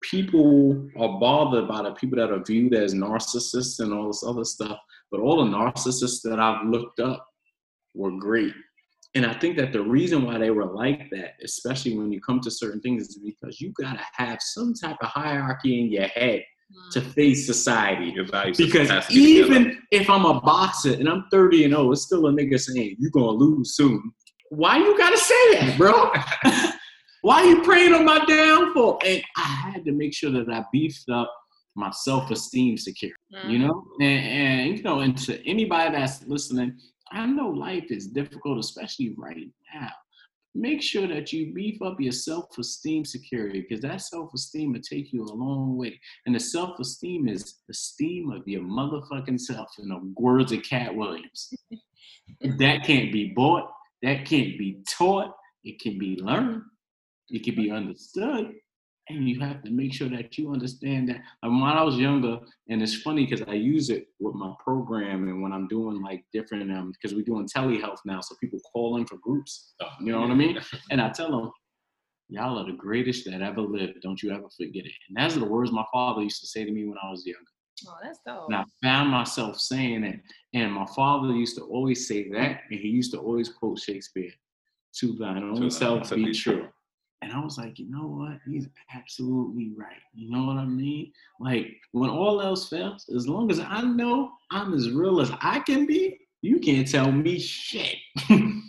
[0.00, 4.44] people are bothered by the people that are viewed as narcissists and all this other
[4.44, 4.78] stuff.
[5.12, 7.24] But all the narcissists that I've looked up
[7.94, 8.54] were great.
[9.14, 12.40] And I think that the reason why they were like that, especially when you come
[12.40, 16.42] to certain things, is because you gotta have some type of hierarchy in your head
[16.92, 17.12] to mm.
[17.12, 18.06] face society.
[18.14, 19.26] Your value system Because has together.
[19.26, 22.96] even if I'm a boxer and I'm 30 and 0, it's still a nigga saying
[22.98, 24.12] you're gonna lose soon.
[24.48, 26.10] Why you gotta say that, bro?
[27.20, 29.00] Why you praying on my downfall?
[29.04, 31.32] And I had to make sure that I beefed up
[31.74, 33.16] my self-esteem security.
[33.48, 33.62] You Mm.
[33.66, 36.78] know, and, and you know, and to anybody that's listening,
[37.10, 39.90] I know life is difficult, especially right now.
[40.54, 45.24] Make sure that you beef up your self-esteem security because that self-esteem will take you
[45.24, 45.98] a long way.
[46.26, 51.54] And the self-esteem is esteem of your motherfucking self, in the words of Katt Williams.
[52.58, 53.70] that can't be bought,
[54.02, 56.62] that can't be taught, it can be learned,
[57.30, 58.52] it can be understood.
[59.16, 61.20] And you have to make sure that you understand that.
[61.42, 62.38] And when I was younger,
[62.68, 66.24] and it's funny because I use it with my program and when I'm doing like
[66.32, 69.74] different, um, because we're doing telehealth now, so people call in for groups.
[69.80, 70.58] Oh, You know what I mean?
[70.90, 71.50] And I tell them,
[72.28, 74.00] y'all are the greatest that ever lived.
[74.02, 74.92] Don't you ever forget it.
[75.08, 77.40] And that's the words my father used to say to me when I was younger.
[77.86, 78.46] Oh, that's dope.
[78.48, 80.20] And I found myself saying it.
[80.54, 84.30] And my father used to always say that, and he used to always quote Shakespeare,
[84.98, 86.68] to thine own self be be true.
[87.22, 87.30] True.
[87.30, 88.38] And I was like, you know what?
[88.46, 90.00] He's absolutely right.
[90.14, 91.12] You know what I mean?
[91.40, 95.60] Like, when all else fails, as long as I know I'm as real as I
[95.60, 97.96] can be, you can't tell me shit.
[98.28, 98.62] and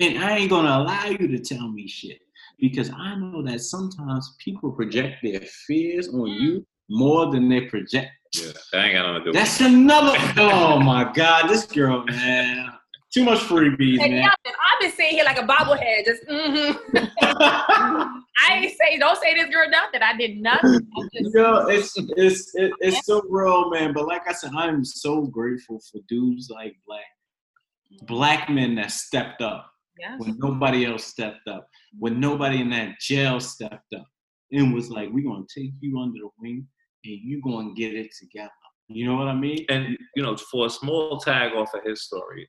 [0.00, 2.18] I ain't gonna allow you to tell me shit.
[2.58, 8.10] Because I know that sometimes people project their fears on you more than they project
[8.34, 10.16] Yeah, that ain't got nothing to do with that's another.
[10.36, 12.72] Oh my God, this girl, man.
[13.12, 14.22] Too much freebies, man.
[14.22, 14.52] y'all, I've
[14.82, 16.96] been sitting here like a bobblehead, just mm-hmm.
[17.22, 20.02] I ain't say, don't say this girl nothing.
[20.02, 20.86] I did nothing.
[20.96, 23.92] I just, Yo, it's it's it, it's so real, man.
[23.92, 29.42] But like I said, I'm so grateful for dudes like Black, black men that stepped
[29.42, 30.18] up yes.
[30.18, 31.68] when nobody else stepped up,
[31.98, 34.06] when nobody in that jail stepped up,
[34.50, 36.66] and was like, "We're gonna take you under the wing,
[37.04, 38.50] and you gonna get it together."
[38.88, 39.64] You know what I mean?
[39.68, 42.48] and you know, for a small tag off of his story,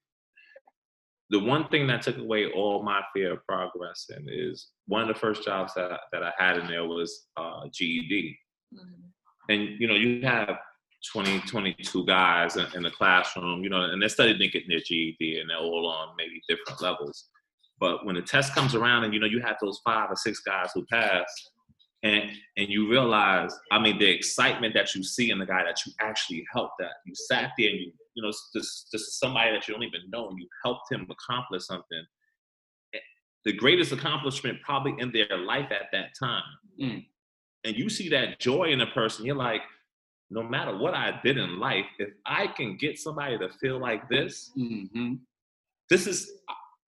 [1.34, 5.16] the one thing that took away all my fear of progressing is one of the
[5.16, 8.38] first jobs that I, that I had in there was uh, GED,
[8.74, 9.04] Mhm.
[9.50, 10.58] and you know, you have
[11.12, 14.80] 20, 22 guys in, in the classroom, you know, and they're studying to get their
[14.80, 17.30] GED, and they're all on maybe different levels.
[17.80, 20.40] But when the test comes around, and you know, you have those five or six
[20.42, 21.26] guys who pass,
[22.04, 25.80] and and you realize, I mean, the excitement that you see in the guy that
[25.86, 29.52] you actually helped, that you sat there and you, you know, this this is somebody
[29.52, 32.04] that you don't even know, and you helped him accomplish something.
[32.94, 33.00] Eh,
[33.46, 36.44] The greatest accomplishment probably in their life at that time.
[36.82, 37.06] Mm.
[37.66, 39.62] And you see that joy in a person, you're like,
[40.30, 44.10] no matter what I did in life, if I can get somebody to feel like
[44.10, 45.14] this, hmm
[45.90, 46.32] this is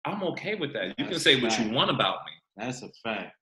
[0.04, 0.98] I'm okay with that.
[0.98, 2.32] You can say what you want about me.
[2.56, 3.34] That's a fact.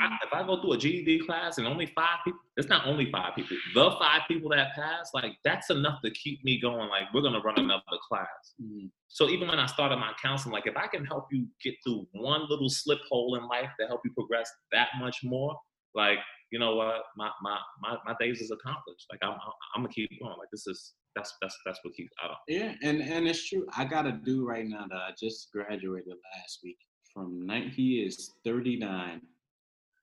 [0.00, 3.10] I, if I go through a GED class and only five people, it's not only
[3.10, 3.56] five people.
[3.74, 6.88] The five people that pass, like that's enough to keep me going.
[6.88, 8.54] Like we're gonna run another class.
[8.62, 8.90] Mm.
[9.08, 12.06] So even when I started my counseling, like if I can help you get through
[12.12, 15.56] one little slip hole in life to help you progress that much more,
[15.94, 16.18] like
[16.50, 19.06] you know what, my my my, my days is accomplished.
[19.10, 19.38] Like I'm
[19.74, 20.36] I'm gonna keep going.
[20.38, 22.12] Like this is that's that's that's what keeps.
[22.22, 22.38] I don't.
[22.48, 23.66] Yeah, and and it's true.
[23.76, 26.78] I got a dude right now that I just graduated last week
[27.12, 27.72] from night.
[27.74, 29.20] He is 39,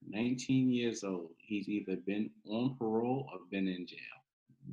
[0.07, 1.31] 19 years old.
[1.37, 3.99] He's either been on parole or been in jail.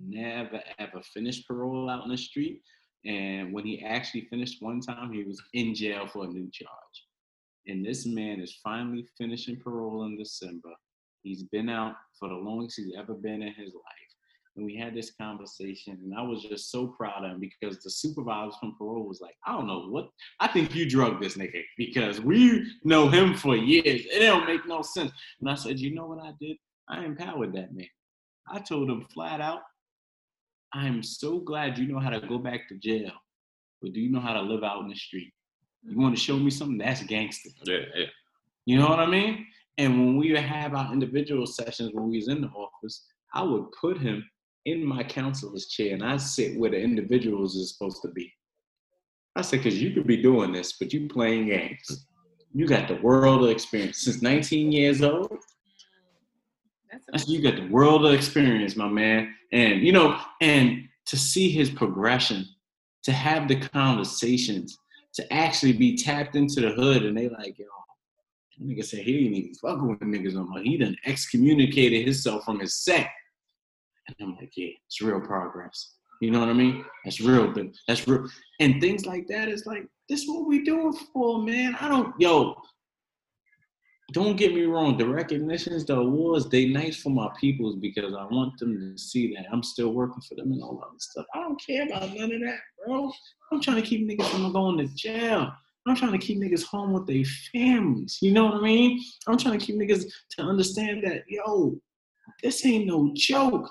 [0.01, 2.63] Never ever finished parole out in the street.
[3.05, 7.07] And when he actually finished one time, he was in jail for a new charge.
[7.67, 10.71] And this man is finally finishing parole in December.
[11.23, 14.08] He's been out for the longest he's ever been in his life
[14.59, 17.91] and we had this conversation and i was just so proud of him because the
[17.91, 21.63] supervisor from parole was like i don't know what i think you drug this nigga
[21.79, 24.03] because we know him for years.
[24.11, 25.13] It don't make no sense.
[25.41, 26.57] And i said you know what i did?
[26.89, 27.87] I empowered that man.
[28.49, 29.61] I told him flat out
[30.75, 33.13] i'm so glad you know how to go back to jail
[33.81, 35.33] but do you know how to live out in the street?
[35.85, 36.79] You want to show me something?
[36.79, 38.07] That's gangster Yeah, yeah.
[38.67, 39.47] you know what i mean?
[39.79, 43.67] And when we have our individual sessions when we was in the office i would
[43.81, 44.25] put him
[44.65, 48.33] in my counselor's chair and I sit where the individuals is supposed to be.
[49.37, 52.07] I said, because you could be doing this, but you playing games.
[52.53, 55.33] You got the world of experience since 19 years old.
[57.13, 59.35] That's you got the world of experience, my man.
[59.53, 62.47] And you know, and to see his progression,
[63.05, 64.77] to have the conversations,
[65.15, 67.67] to actually be tapped into the hood, and they like, yo,
[68.63, 70.61] nigga said he didn't even fuck with niggas no more.
[70.61, 73.09] He done excommunicated himself from his set.
[74.09, 75.95] And I'm like, yeah, it's real progress.
[76.21, 76.85] You know what I mean?
[77.05, 77.55] That's real,
[77.87, 78.27] that's real.
[78.59, 81.77] And things like that is like, this is what we doing for, man.
[81.81, 82.57] I don't, yo,
[84.13, 84.97] don't get me wrong.
[84.97, 89.35] The recognitions, the awards, they nice for my peoples because I want them to see
[89.35, 91.27] that I'm still working for them and all that stuff.
[91.35, 93.13] I don't care about none of that, bro.
[93.53, 95.53] I'm trying to keep niggas from going to jail.
[95.87, 98.19] I'm trying to keep niggas home with their families.
[98.21, 99.01] You know what I mean?
[99.27, 101.79] I'm trying to keep niggas to understand that, yo,
[102.43, 103.71] this ain't no joke.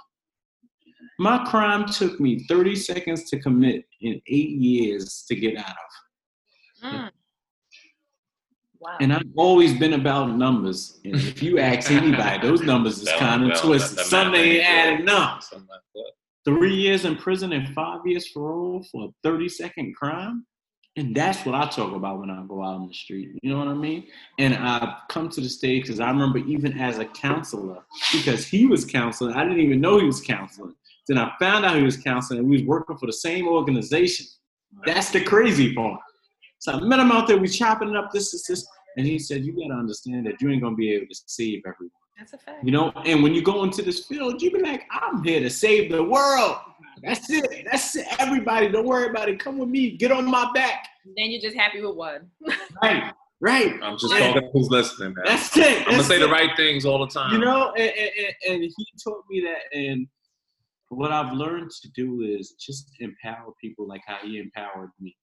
[1.20, 6.92] My crime took me 30 seconds to commit and eight years to get out of.
[6.92, 7.10] Mm.
[8.80, 8.98] Wow.
[9.02, 11.00] And I've always been about numbers.
[11.04, 14.06] And if you ask anybody, those numbers is kind of twisted.
[14.06, 15.42] Some math ain't ain't adding up.
[15.42, 16.12] Something like that.
[16.46, 20.46] Three years in prison and five years parole for a 30 second crime.
[20.96, 23.30] And that's what I talk about when I go out on the street.
[23.44, 24.08] You know what I mean?
[24.40, 28.66] And I've come to the stage because I remember even as a counselor, because he
[28.66, 30.74] was counseling, I didn't even know he was counseling.
[31.08, 34.26] Then I found out he was counseling and we was working for the same organization.
[34.86, 36.00] That's the crazy part.
[36.60, 38.68] So I met him out there, we chopping it up, this, this, this.
[38.98, 41.92] And he said, You gotta understand that you ain't gonna be able to save everyone.
[42.18, 42.64] That's a fact.
[42.64, 45.50] You know, and when you go into this field, you be like, I'm here to
[45.52, 46.58] save the world.
[47.04, 47.68] That's it.
[47.72, 48.08] That's it.
[48.18, 49.40] Everybody, don't worry about it.
[49.40, 49.92] Come with me.
[49.98, 50.88] Get on my back.
[51.06, 52.30] Then you're just happy with one.
[52.82, 53.14] Right.
[53.40, 53.76] Right.
[53.84, 54.34] I'm just Yeah.
[54.34, 55.26] talking who's listening, man.
[55.28, 55.64] That's it.
[55.80, 57.34] I'm gonna That's say the right things all the time.
[57.34, 58.10] You know, and, and,
[58.48, 59.78] and- and he taught me that.
[59.78, 60.08] And
[60.90, 65.16] what I've learned to do is just empower people like how he empowered me.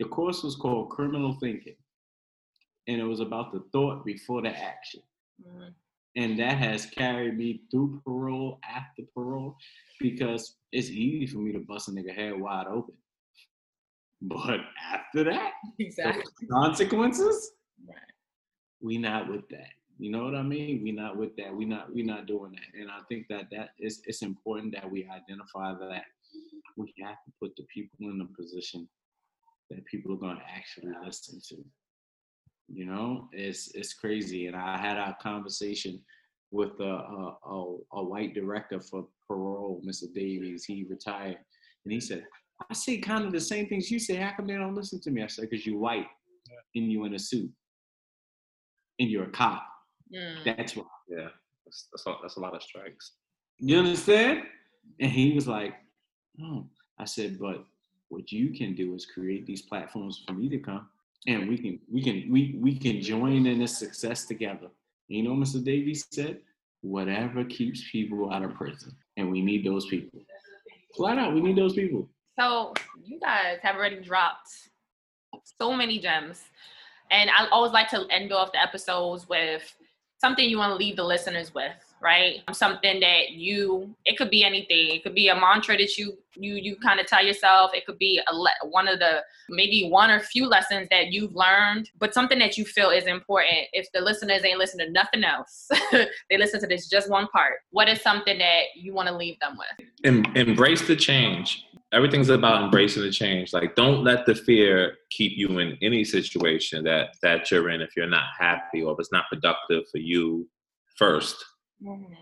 [0.00, 1.76] The course was called Criminal Thinking,
[2.88, 5.00] and it was about the thought before the action.
[5.44, 5.74] Mm.
[6.16, 9.56] and that has carried me through parole after parole
[9.98, 12.94] because it's easy for me to bust a nigga head wide open.
[14.22, 14.60] But
[14.92, 16.22] after that, Exactly.
[16.48, 17.50] consequences,
[17.88, 17.96] Right.
[18.80, 19.72] we not with that.
[19.98, 20.82] You know what I mean?
[20.82, 21.54] We not with that.
[21.54, 22.80] We not we not doing that.
[22.80, 26.04] And I think that that is it's important that we identify that
[26.76, 28.88] we have to put the people in a position
[29.70, 31.64] that people are going to actually listen to.
[32.68, 34.46] You know, it's it's crazy.
[34.46, 36.00] And I had a conversation
[36.50, 40.12] with a a, a, a white director for parole, Mr.
[40.12, 40.64] Davies.
[40.64, 41.38] He retired,
[41.84, 42.24] and he said,
[42.68, 44.16] "I say kind of the same things you say.
[44.16, 46.06] How come they don't listen to me?" I said, "Because you're white,
[46.74, 47.50] and you in a suit,
[48.98, 49.62] and you're a cop.
[50.14, 50.56] Mm.
[50.56, 51.28] That's why." yeah,
[51.64, 53.12] that's that's a, that's a lot of strikes.
[53.58, 54.44] You understand?
[55.00, 55.74] And he was like,
[56.40, 56.66] "Oh."
[56.98, 57.64] I said, "But
[58.08, 60.88] what you can do is create these platforms for me to come,
[61.26, 64.68] and we can we can we we can join in this success together."
[65.08, 65.62] You know, Mr.
[65.62, 66.40] Davies said,
[66.82, 70.20] "Whatever keeps people out of prison, and we need those people.
[70.96, 72.08] Flat out, we need those people."
[72.38, 74.48] So you guys have already dropped
[75.60, 76.44] so many gems.
[77.10, 79.62] And I always like to end off the episodes with
[80.18, 82.42] something you want to leave the listeners with, right?
[82.52, 84.90] Something that you it could be anything.
[84.90, 87.72] It could be a mantra that you you you kind of tell yourself.
[87.74, 91.34] It could be a le- one of the maybe one or few lessons that you've
[91.34, 93.68] learned, but something that you feel is important.
[93.72, 97.54] If the listeners ain't listen to nothing else, they listen to this just one part.
[97.70, 99.86] What is something that you want to leave them with?
[100.04, 101.64] em- embrace the change.
[101.94, 103.52] Everything's about embracing the change.
[103.52, 107.90] Like, don't let the fear keep you in any situation that that you're in if
[107.96, 110.48] you're not happy or if it's not productive for you
[110.96, 111.36] first,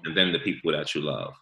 [0.04, 1.32] and then the people that you love.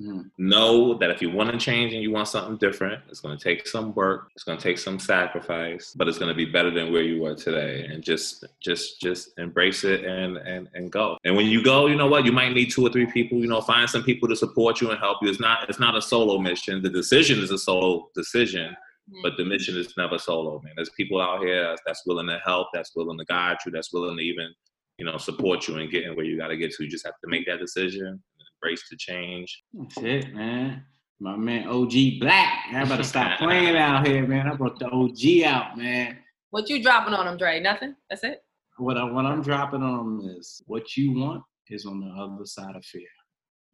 [0.00, 0.30] Mm.
[0.36, 3.42] Know that if you want to change and you want something different, it's going to
[3.42, 4.28] take some work.
[4.34, 7.22] It's going to take some sacrifice, but it's going to be better than where you
[7.22, 7.86] were today.
[7.86, 11.16] And just, just, just embrace it and and and go.
[11.24, 12.26] And when you go, you know what?
[12.26, 13.38] You might need two or three people.
[13.38, 15.30] You know, find some people to support you and help you.
[15.30, 16.82] It's not, it's not a solo mission.
[16.82, 18.76] The decision is a solo decision,
[19.10, 19.22] mm.
[19.22, 20.60] but the mission is never solo.
[20.62, 23.94] Man, there's people out here that's willing to help, that's willing to guide you, that's
[23.94, 24.52] willing to even,
[24.98, 26.84] you know, support you and getting where you got to get to.
[26.84, 28.22] You just have to make that decision
[28.62, 29.62] embrace the change.
[29.72, 30.84] That's it, man.
[31.20, 32.66] My man OG Black.
[32.72, 34.48] I better stop playing out here, man.
[34.48, 36.18] I brought the OG out, man.
[36.50, 37.60] What you dropping on them, Dre?
[37.60, 37.94] Nothing?
[38.10, 38.42] That's it?
[38.78, 42.44] What, I, what I'm dropping on them is what you want is on the other
[42.44, 43.02] side of fear.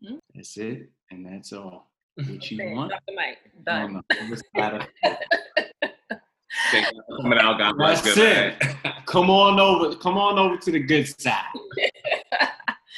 [0.05, 0.17] Mm-hmm.
[0.35, 1.91] That's it, and that's all.
[2.15, 3.39] What you want drop the mic.
[3.65, 3.97] Done.
[3.97, 5.19] on the other side of fear.
[7.21, 8.03] Coming out, God bless.
[8.03, 8.77] That's it.
[9.07, 9.97] come on over.
[9.97, 11.45] Come on over to the good side.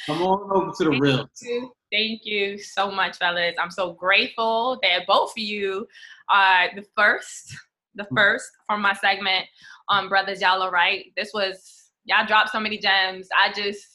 [0.05, 1.29] Come on over to the Thank real.
[1.41, 1.71] You.
[1.91, 3.55] Thank you so much, fellas.
[3.59, 5.87] I'm so grateful that both of you
[6.29, 7.55] are the first,
[7.95, 8.15] the mm.
[8.15, 9.45] first from my segment
[9.89, 11.13] on Brothers Y'all Alright.
[11.15, 13.27] This was, y'all dropped so many gems.
[13.39, 13.85] I just,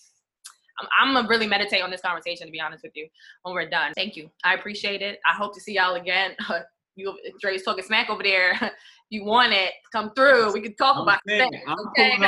[1.00, 3.06] I'm, gonna really meditate on this conversation, to be honest with you,
[3.42, 3.92] when we're done.
[3.94, 4.30] Thank you.
[4.44, 5.18] I appreciate it.
[5.30, 6.32] I hope to see y'all again.
[6.96, 8.58] you, Dre's talking smack over there.
[9.10, 10.52] you want it, come through.
[10.52, 11.52] We can talk I'm about it.
[11.98, 12.18] Okay?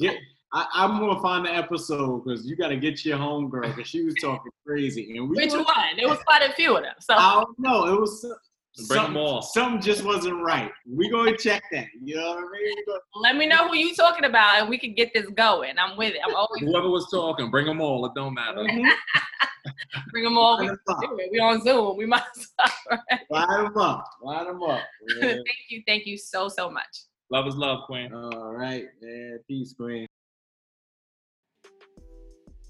[0.54, 4.04] I, am gonna find the episode because you got to get your homegirl because she
[4.04, 5.16] was talking crazy.
[5.16, 5.64] And we which one?
[5.98, 6.94] It was quite a few of them.
[7.00, 7.86] So I don't know.
[7.86, 8.26] It was
[8.88, 9.40] bring them all.
[9.40, 10.70] Something just wasn't right.
[10.86, 11.86] We gonna check that.
[12.02, 12.84] You know what I mean?
[12.86, 15.78] Gonna, Let me know who you talking about, and we can get this going.
[15.78, 16.20] I'm with it.
[16.26, 17.50] I'm always whoever was talking.
[17.50, 18.04] Bring them all.
[18.06, 18.58] It don't matter.
[18.58, 19.70] Mm-hmm.
[20.10, 20.58] bring them all.
[20.60, 20.68] We,
[21.30, 21.96] we on Zoom.
[21.96, 22.22] We might
[22.90, 23.00] well.
[23.10, 23.48] Right?
[23.48, 24.04] Line them up.
[24.22, 24.82] Line them up.
[25.20, 25.82] thank you.
[25.86, 27.04] Thank you so so much.
[27.30, 28.12] Love is love, Queen.
[28.12, 29.38] All right, man.
[29.48, 30.06] Peace, Queen.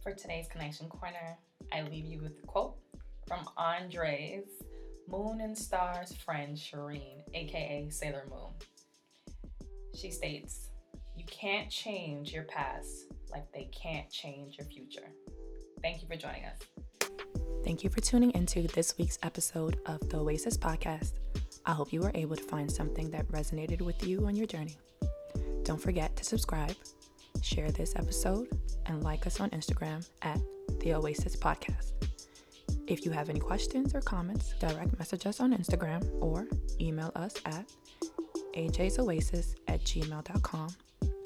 [0.02, 1.38] For today's Connection Corner,
[1.72, 2.74] I leave you with a quote
[3.28, 4.48] from Andre's
[5.08, 8.50] Moon and Stars friend Shireen, aka Sailor Moon.
[9.94, 10.70] She states,
[11.16, 15.06] You can't change your past like they can't change your future.
[15.82, 16.58] Thank you for joining us.
[17.62, 21.12] Thank you for tuning into this week's episode of the Oasis Podcast.
[21.64, 24.76] I hope you were able to find something that resonated with you on your journey.
[25.62, 26.74] Don't forget to subscribe
[27.42, 28.48] share this episode,
[28.86, 30.40] and like us on Instagram at
[30.80, 31.92] The Oasis Podcast.
[32.86, 36.46] If you have any questions or comments, direct message us on Instagram or
[36.80, 37.70] email us at
[38.56, 40.68] ajaysoasis at gmail.com.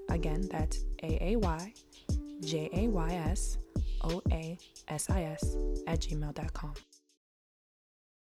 [0.09, 1.73] Again, that's A A Y
[2.41, 3.59] J A Y S
[4.03, 4.59] O A
[4.89, 5.57] S I S
[5.87, 6.75] at gmail.com.